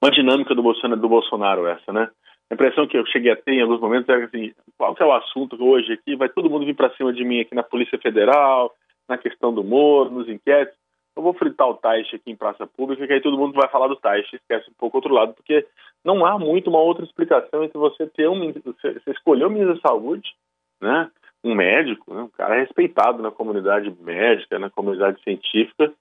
uma 0.00 0.10
dinâmica 0.10 0.54
do 0.54 0.62
Bolsonaro, 0.62 1.00
do 1.00 1.08
Bolsonaro 1.08 1.66
essa, 1.66 1.92
né? 1.92 2.10
A 2.50 2.54
impressão 2.54 2.86
que 2.86 2.96
eu 2.96 3.06
cheguei 3.06 3.30
a 3.30 3.36
ter 3.36 3.52
em 3.52 3.62
alguns 3.62 3.80
momentos 3.80 4.08
era 4.08 4.24
assim, 4.24 4.52
qual 4.76 4.94
que 4.94 5.02
é 5.02 5.06
o 5.06 5.12
assunto 5.12 5.56
hoje 5.62 5.92
aqui? 5.92 6.16
Vai 6.16 6.28
todo 6.28 6.50
mundo 6.50 6.66
vir 6.66 6.74
para 6.74 6.94
cima 6.96 7.12
de 7.12 7.24
mim 7.24 7.40
aqui 7.40 7.54
na 7.54 7.62
Polícia 7.62 7.98
Federal, 7.98 8.74
na 9.08 9.16
questão 9.16 9.54
do 9.54 9.62
Moro, 9.62 10.10
nos 10.10 10.28
inquéritos. 10.28 10.76
Eu 11.16 11.22
vou 11.22 11.32
fritar 11.32 11.68
o 11.68 11.74
Taixe 11.74 12.16
aqui 12.16 12.30
em 12.30 12.36
praça 12.36 12.66
pública, 12.66 13.06
que 13.06 13.12
aí 13.12 13.20
todo 13.20 13.38
mundo 13.38 13.52
vai 13.54 13.68
falar 13.68 13.88
do 13.88 13.96
Taixe, 13.96 14.36
esquece 14.36 14.70
um 14.70 14.74
pouco 14.78 14.96
outro 14.96 15.14
lado, 15.14 15.34
porque 15.34 15.66
não 16.04 16.24
há 16.24 16.38
muito 16.38 16.70
uma 16.70 16.80
outra 16.80 17.04
explicação 17.04 17.62
entre 17.62 17.78
você 17.78 18.06
ter 18.06 18.28
um, 18.28 18.52
você 18.52 19.10
escolher 19.10 19.44
o 19.44 19.50
ministro 19.50 19.74
da 19.74 19.88
Saúde, 19.88 20.28
né, 20.80 21.10
um 21.42 21.54
médico, 21.54 22.12
né, 22.12 22.22
um 22.22 22.28
cara 22.28 22.60
respeitado 22.60 23.22
na 23.22 23.30
comunidade 23.30 23.94
médica, 24.00 24.58
na 24.58 24.70
comunidade 24.70 25.22
científica, 25.22 25.92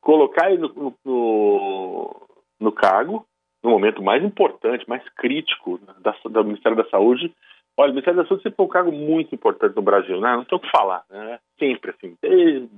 colocar 0.00 0.50
ele 0.50 0.62
no, 0.62 0.94
no, 1.04 2.16
no 2.58 2.72
cargo, 2.72 3.26
no 3.62 3.70
momento 3.70 4.02
mais 4.02 4.24
importante, 4.24 4.88
mais 4.88 5.06
crítico 5.10 5.78
da, 6.00 6.14
do 6.24 6.44
Ministério 6.44 6.76
da 6.76 6.88
Saúde. 6.88 7.32
Olha, 7.76 7.90
o 7.90 7.92
Ministério 7.92 8.22
da 8.22 8.26
Saúde 8.26 8.42
sempre 8.42 8.56
foi 8.56 8.66
um 8.66 8.70
cargo 8.70 8.92
muito 8.92 9.34
importante 9.34 9.76
no 9.76 9.82
Brasil, 9.82 10.20
né? 10.20 10.36
Não 10.36 10.44
tem 10.44 10.56
o 10.56 10.60
que 10.60 10.70
falar, 10.70 11.04
né? 11.10 11.38
Sempre, 11.58 11.90
assim, 11.90 12.16
desde 12.22 12.68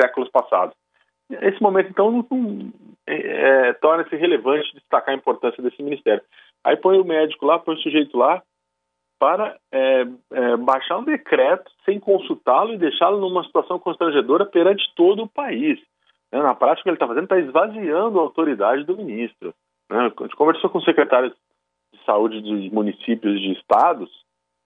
séculos 0.00 0.28
passados. 0.30 0.74
Esse 1.30 1.60
momento, 1.62 1.90
então, 1.90 2.24
é, 3.06 3.68
é, 3.68 3.72
torna-se 3.74 4.14
relevante 4.16 4.74
destacar 4.74 5.14
a 5.14 5.18
importância 5.18 5.62
desse 5.62 5.82
ministério. 5.82 6.22
Aí 6.64 6.76
põe 6.76 6.98
o 6.98 7.04
médico 7.04 7.46
lá, 7.46 7.58
põe 7.58 7.74
o 7.74 7.78
sujeito 7.78 8.16
lá 8.16 8.42
para 9.18 9.56
é, 9.72 10.06
é, 10.32 10.56
baixar 10.56 10.98
um 10.98 11.04
decreto 11.04 11.70
sem 11.84 11.98
consultá-lo 11.98 12.72
e 12.72 12.78
deixá-lo 12.78 13.18
numa 13.18 13.44
situação 13.44 13.78
constrangedora 13.78 14.44
perante 14.44 14.82
todo 14.94 15.22
o 15.22 15.28
país. 15.28 15.78
Né? 16.32 16.42
Na 16.42 16.54
prática, 16.54 16.80
o 16.80 16.82
que 16.84 16.88
ele 16.90 16.96
está 16.96 17.06
fazendo 17.06 17.24
está 17.24 17.38
esvaziando 17.38 18.18
a 18.18 18.22
autoridade 18.22 18.84
do 18.84 18.96
ministro. 18.96 19.54
Né? 19.90 20.12
A 20.18 20.22
gente 20.22 20.36
conversou 20.36 20.68
com 20.70 20.80
secretários 20.80 21.32
de 21.92 22.04
saúde 22.04 22.42
de 22.42 22.70
municípios 22.74 23.40
de 23.40 23.52
estados 23.52 24.10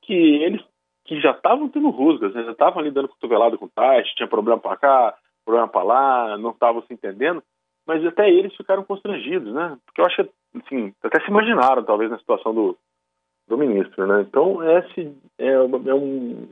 que 0.03 0.15
eles 0.15 0.61
que 1.05 1.21
já 1.21 1.33
estavam 1.33 1.69
tendo 1.69 1.91
rusgas, 1.91 2.33
né? 2.35 2.45
já 2.45 2.53
estavam 2.53 2.81
ali 2.81 2.91
dando 2.91 3.09
cotovelado 3.09 3.59
com 3.59 3.67
taxa, 3.67 4.13
tinha 4.17 4.29
problema 4.29 4.61
para 4.61 4.77
cá, 4.77 5.15
problema 5.45 5.67
para 5.67 5.83
lá, 5.83 6.39
não 6.39 6.51
estavam 6.51 6.83
se 6.83 6.95
entendendo, 6.95 7.43
mas 7.87 8.05
até 8.07 8.31
eles 8.31 8.55
ficaram 8.55 8.85
constrangidos, 8.85 9.53
né? 9.53 9.77
Porque 9.85 10.01
eu 10.01 10.05
acho 10.05 10.17
que, 10.23 10.31
assim, 10.59 10.95
até 11.03 11.21
se 11.21 11.29
imaginaram, 11.29 11.83
talvez, 11.83 12.11
na 12.11 12.19
situação 12.19 12.55
do, 12.55 12.79
do 13.51 13.59
ministro, 13.59 14.07
né? 14.07 14.25
Então, 14.27 14.63
esse 14.79 15.13
é, 15.37 15.49
é 15.49 15.95
um, 15.95 16.47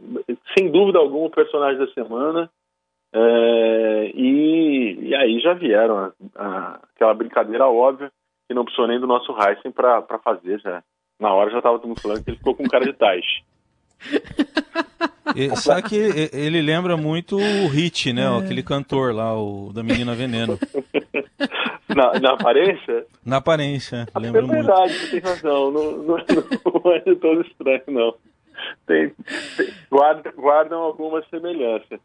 sem 0.57 0.71
dúvida 0.71 0.99
alguma, 0.99 1.27
o 1.27 1.31
personagem 1.31 1.79
da 1.79 1.87
semana, 1.93 2.51
é, 3.15 4.11
e, 4.15 4.99
e, 5.09 5.15
aí 5.15 5.41
já 5.41 5.55
vieram 5.55 5.97
a, 5.97 6.13
a, 6.35 6.81
aquela 6.95 7.15
brincadeira 7.15 7.67
óbvia, 7.69 8.11
que 8.49 8.55
não 8.55 8.65
precisou 8.65 8.89
nem 8.89 8.99
do 8.99 9.07
nosso 9.07 9.33
Heisen 9.33 9.71
para 9.71 10.19
fazer, 10.23 10.61
já. 10.61 10.83
Na 11.21 11.33
hora 11.33 11.51
já 11.51 11.59
estava 11.59 11.79
todo 11.79 11.89
mundo 11.89 12.01
falando 12.01 12.23
que 12.23 12.31
ele 12.31 12.37
ficou 12.37 12.55
com 12.55 12.69
cara 12.69 12.85
de 12.85 12.93
Taish. 12.93 13.43
E, 15.37 15.55
sabe 15.57 15.89
que 15.89 15.97
ele 16.33 16.63
lembra 16.63 16.97
muito 16.97 17.37
o 17.37 17.69
Hit, 17.69 18.13
né? 18.13 18.23
É. 18.23 18.39
Aquele 18.39 18.63
cantor 18.63 19.15
lá, 19.15 19.37
o 19.37 19.73
da 19.73 19.83
Menina 19.83 20.15
Veneno. 20.15 20.59
Na, 21.89 22.21
na 22.21 22.33
aparência? 22.35 23.07
Na 23.25 23.37
aparência, 23.39 24.07
lembra 24.17 24.43
é 24.43 24.47
verdade, 24.47 24.93
muito. 24.93 25.11
tem 25.11 25.21
razão. 25.21 25.71
Não, 25.71 25.93
não, 25.93 26.17
não 26.17 26.93
é 26.93 26.99
de 27.01 27.17
todo 27.17 27.41
estranho, 27.41 27.83
não. 27.89 28.15
Tem, 28.87 29.15
tem, 29.57 29.73
guarda, 29.91 30.33
guardam 30.33 30.81
alguma 30.81 31.23
semelhança. 31.31 32.01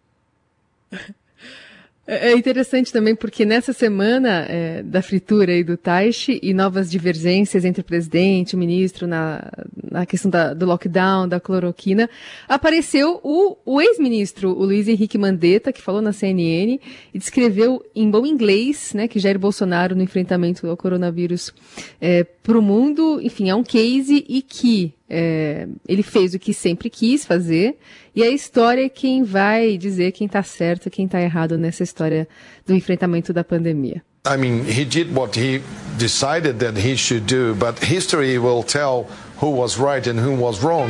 É, 2.06 2.32
é 2.32 2.36
interessante 2.36 2.92
também 2.92 3.16
porque 3.16 3.46
nessa 3.46 3.72
semana 3.72 4.46
é, 4.50 4.84
da 4.84 5.02
fritura 5.02 5.54
aí 5.54 5.64
do 5.64 5.78
Taishi 5.78 6.40
e 6.44 6.54
novas 6.54 6.92
divergências 6.92 7.64
entre 7.64 7.82
o 7.82 7.84
presidente 7.84 8.52
e 8.52 8.56
o 8.56 8.60
ministro 8.60 9.08
na, 9.08 9.50
na 9.90 10.06
questão 10.06 10.30
da, 10.30 10.54
do 10.54 10.66
lockdown, 10.66 11.28
da 11.28 11.40
cloroquina, 11.40 12.10
apareceu 12.48 13.22
o, 13.24 13.58
o 13.66 13.82
ex-ministro, 13.82 14.50
o 14.50 14.66
Luiz 14.66 14.88
Henrique 14.88 15.18
Mandetta, 15.18 15.72
que 15.72 15.82
falou 15.82 16.02
na 16.02 16.12
CNN 16.12 16.80
e 17.14 17.18
descreveu 17.18 17.84
em 17.96 18.10
bom 18.10 18.26
inglês, 18.26 18.94
né, 18.94 19.08
que 19.08 19.20
Jair 19.20 19.40
Bolsonaro 19.40 19.96
no 19.96 20.04
enfrentamento 20.04 20.68
ao 20.68 20.76
coronavírus 20.76 21.54
é, 22.02 22.24
para 22.24 22.58
o 22.58 22.62
mundo, 22.62 23.22
enfim, 23.22 23.50
é 23.50 23.56
um 23.56 23.64
case 23.64 24.26
e 24.28 24.42
que 24.42 24.94
é, 25.10 25.68
ele 25.88 26.04
fez 26.04 26.34
o 26.34 26.40
que 26.40 26.54
sempre 26.54 26.90
quis 26.90 27.26
fazer, 27.26 27.78
e 28.16 28.24
a 28.24 28.30
história 28.30 28.86
é 28.86 28.90
quem 28.90 29.24
vai 29.24 29.78
dizer 29.78 30.12
quem 30.12 30.28
está 30.28 30.44
certo 30.44 30.90
quem 30.90 31.06
está 31.06 31.22
errado 31.22 31.58
nessa 31.58 31.84
história 31.84 32.28
do 32.66 32.74
enfrentamento 32.74 33.34
da 33.34 33.44
pandemia. 33.44 34.04
I 34.26 34.38
mean, 34.38 34.64
he 34.64 34.86
did 34.86 35.14
what 35.14 35.38
he 35.38 35.62
decided 35.98 36.60
that 36.60 36.80
he 36.80 36.96
should 36.96 37.26
do, 37.26 37.54
but 37.56 37.84
history 37.84 38.38
will 38.38 38.64
tell 38.64 39.06
who 39.42 39.50
was 39.50 39.78
right 39.78 40.08
and 40.08 40.18
who 40.18 40.36
was 40.40 40.64
wrong. 40.64 40.90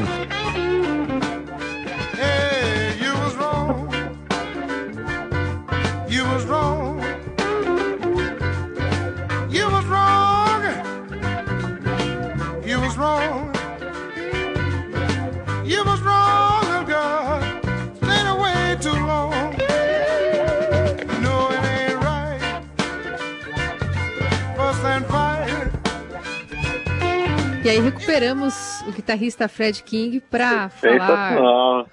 Aí 27.74 27.80
recuperamos 27.80 28.82
o 28.88 28.92
guitarrista 28.92 29.48
Fred 29.48 29.84
King 29.84 30.20
para 30.20 30.70
falar 30.70 31.86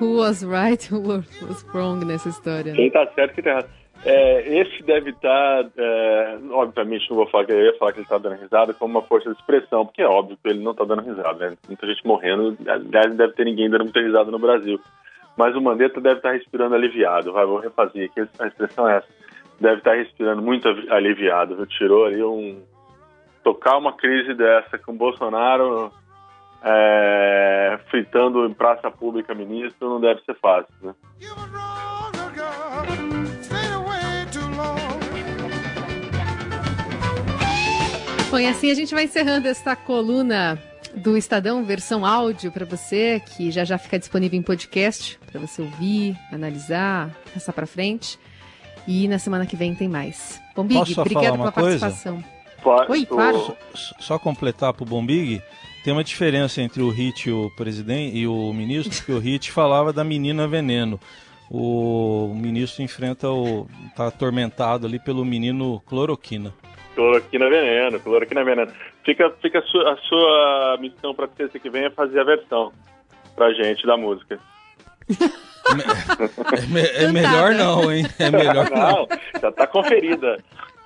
who 0.00 0.16
was 0.16 0.42
right, 0.42 0.82
who 0.92 1.00
was 1.00 1.64
wrong 1.74 2.04
nessa 2.04 2.30
história. 2.30 2.72
Quem 2.72 2.90
tá 2.90 3.06
certo, 3.14 3.34
quem 3.34 3.44
tá 3.44 3.50
errado. 3.50 3.68
É, 4.04 4.60
esse 4.60 4.82
deve 4.84 5.10
estar, 5.10 5.64
tá, 5.64 5.70
é, 5.76 6.38
obviamente 6.52 7.10
não 7.10 7.16
vou 7.16 7.28
falar 7.28 7.44
que 7.44 7.52
eu 7.52 7.60
ia 7.60 7.76
falar 7.78 7.92
que 7.92 7.98
ele 7.98 8.04
está 8.04 8.16
dando 8.16 8.40
risada 8.40 8.72
como 8.72 8.96
uma 8.96 9.06
força 9.06 9.28
de 9.28 9.36
expressão, 9.36 9.84
porque 9.84 10.00
é 10.00 10.06
óbvio 10.06 10.38
que 10.40 10.48
ele 10.48 10.62
não 10.62 10.70
está 10.70 10.84
dando 10.84 11.02
risada, 11.02 11.50
né? 11.50 11.56
Muita 11.66 11.86
gente 11.86 12.06
morrendo, 12.06 12.56
aliás, 12.66 13.08
não 13.08 13.16
deve 13.16 13.32
ter 13.32 13.44
ninguém 13.44 13.68
dando 13.68 13.84
muita 13.84 14.00
risada 14.00 14.30
no 14.30 14.38
Brasil. 14.38 14.80
Mas 15.36 15.54
o 15.54 15.60
Mandetta 15.60 16.00
deve 16.00 16.18
estar 16.18 16.30
tá 16.30 16.34
respirando 16.36 16.76
aliviado, 16.76 17.32
vai, 17.32 17.44
vou 17.44 17.58
refazer 17.58 18.08
aqui, 18.08 18.26
a 18.38 18.46
expressão 18.46 18.88
é 18.88 18.98
essa. 18.98 19.08
Deve 19.60 19.78
estar 19.78 19.90
tá 19.90 19.96
respirando 19.96 20.40
muito 20.40 20.68
aliviado, 20.90 21.56
viu? 21.56 21.66
tirou 21.66 22.06
ali 22.06 22.22
um, 22.22 22.62
tocar 23.48 23.78
uma 23.78 23.94
crise 23.94 24.34
dessa 24.34 24.78
com 24.78 24.94
Bolsonaro 24.94 25.90
é, 26.62 27.78
fritando 27.88 28.44
em 28.44 28.52
praça 28.52 28.90
pública 28.90 29.34
ministro 29.34 29.88
não 29.88 29.98
deve 29.98 30.20
ser 30.22 30.34
fácil, 30.38 30.74
né? 30.82 30.94
Bom, 38.30 38.38
e 38.38 38.46
assim 38.46 38.70
a 38.70 38.74
gente 38.74 38.94
vai 38.94 39.04
encerrando 39.04 39.48
esta 39.48 39.74
coluna 39.74 40.62
do 40.94 41.16
Estadão, 41.16 41.64
versão 41.64 42.04
áudio 42.04 42.52
para 42.52 42.66
você, 42.66 43.22
que 43.34 43.50
já 43.50 43.64
já 43.64 43.78
fica 43.78 43.98
disponível 43.98 44.38
em 44.38 44.42
podcast 44.42 45.18
para 45.24 45.40
você 45.40 45.62
ouvir, 45.62 46.18
analisar, 46.30 47.08
passar 47.32 47.54
para 47.54 47.66
frente. 47.66 48.18
E 48.86 49.08
na 49.08 49.18
semana 49.18 49.46
que 49.46 49.56
vem 49.56 49.74
tem 49.74 49.88
mais. 49.88 50.38
Bom, 50.54 50.64
Big, 50.64 50.98
obrigado 50.98 51.38
pela 51.38 51.52
coisa? 51.52 51.78
participação. 51.78 52.37
Oi, 52.88 53.06
claro. 53.06 53.56
Só, 53.74 53.94
só 54.00 54.18
completar 54.18 54.72
pro 54.72 54.84
Bombig, 54.84 55.42
tem 55.84 55.92
uma 55.92 56.04
diferença 56.04 56.60
entre 56.60 56.82
o 56.82 56.90
Hit 56.90 57.28
e 57.28 57.32
o 57.32 57.50
presidente 57.56 58.16
e 58.16 58.26
o 58.26 58.52
ministro, 58.52 59.04
que 59.04 59.12
o 59.12 59.18
Hit 59.18 59.50
falava 59.50 59.92
da 59.92 60.04
menina 60.04 60.46
veneno. 60.46 61.00
O 61.50 62.34
ministro 62.34 62.82
enfrenta 62.82 63.30
o. 63.30 63.66
tá 63.96 64.08
atormentado 64.08 64.86
ali 64.86 64.98
pelo 64.98 65.24
menino 65.24 65.80
cloroquina. 65.86 66.52
Cloroquina 66.94 67.48
veneno, 67.48 67.98
cloroquina 68.00 68.44
veneno. 68.44 68.70
Fica, 69.04 69.30
fica 69.40 69.60
a, 69.60 69.62
sua, 69.62 69.92
a 69.92 69.96
sua 69.96 70.76
missão 70.78 71.14
para 71.14 71.26
terça 71.26 71.58
que 71.58 71.70
vem 71.70 71.84
é 71.84 71.90
fazer 71.90 72.20
a 72.20 72.24
versão 72.24 72.70
pra 73.34 73.52
gente 73.54 73.86
da 73.86 73.96
música. 73.96 74.38
é, 75.08 77.02
é, 77.02 77.04
é 77.04 77.12
melhor 77.12 77.54
não, 77.54 77.90
hein? 77.90 78.04
É 78.18 78.30
melhor 78.30 78.68
não. 78.70 78.78
não 78.80 79.08
já 79.40 79.48
está 79.48 79.66
conferida. 79.66 80.36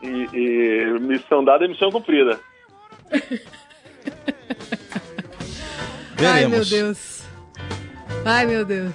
E, 0.03 0.29
e, 0.33 0.99
missão 1.01 1.45
dada 1.45 1.65
é 1.65 1.69
missão 1.69 1.91
cumprida. 1.91 2.41
Ai, 6.19 6.47
meu 6.47 6.65
Deus. 6.65 7.25
Ai, 8.25 8.47
meu 8.47 8.65
Deus. 8.65 8.95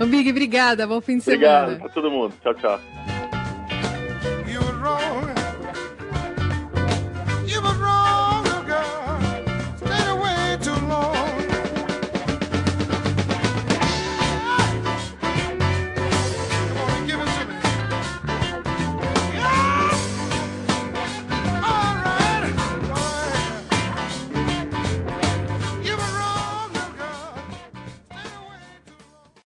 Ô, 0.00 0.06
Big, 0.06 0.30
obrigada. 0.30 0.86
Bom 0.86 1.00
fim 1.00 1.18
de 1.18 1.22
Obrigado 1.22 1.50
semana. 1.50 1.64
Obrigado 1.64 1.80
pra 1.80 1.88
todo 1.90 2.10
mundo. 2.10 2.34
Tchau, 2.42 2.54
tchau. 2.54 2.80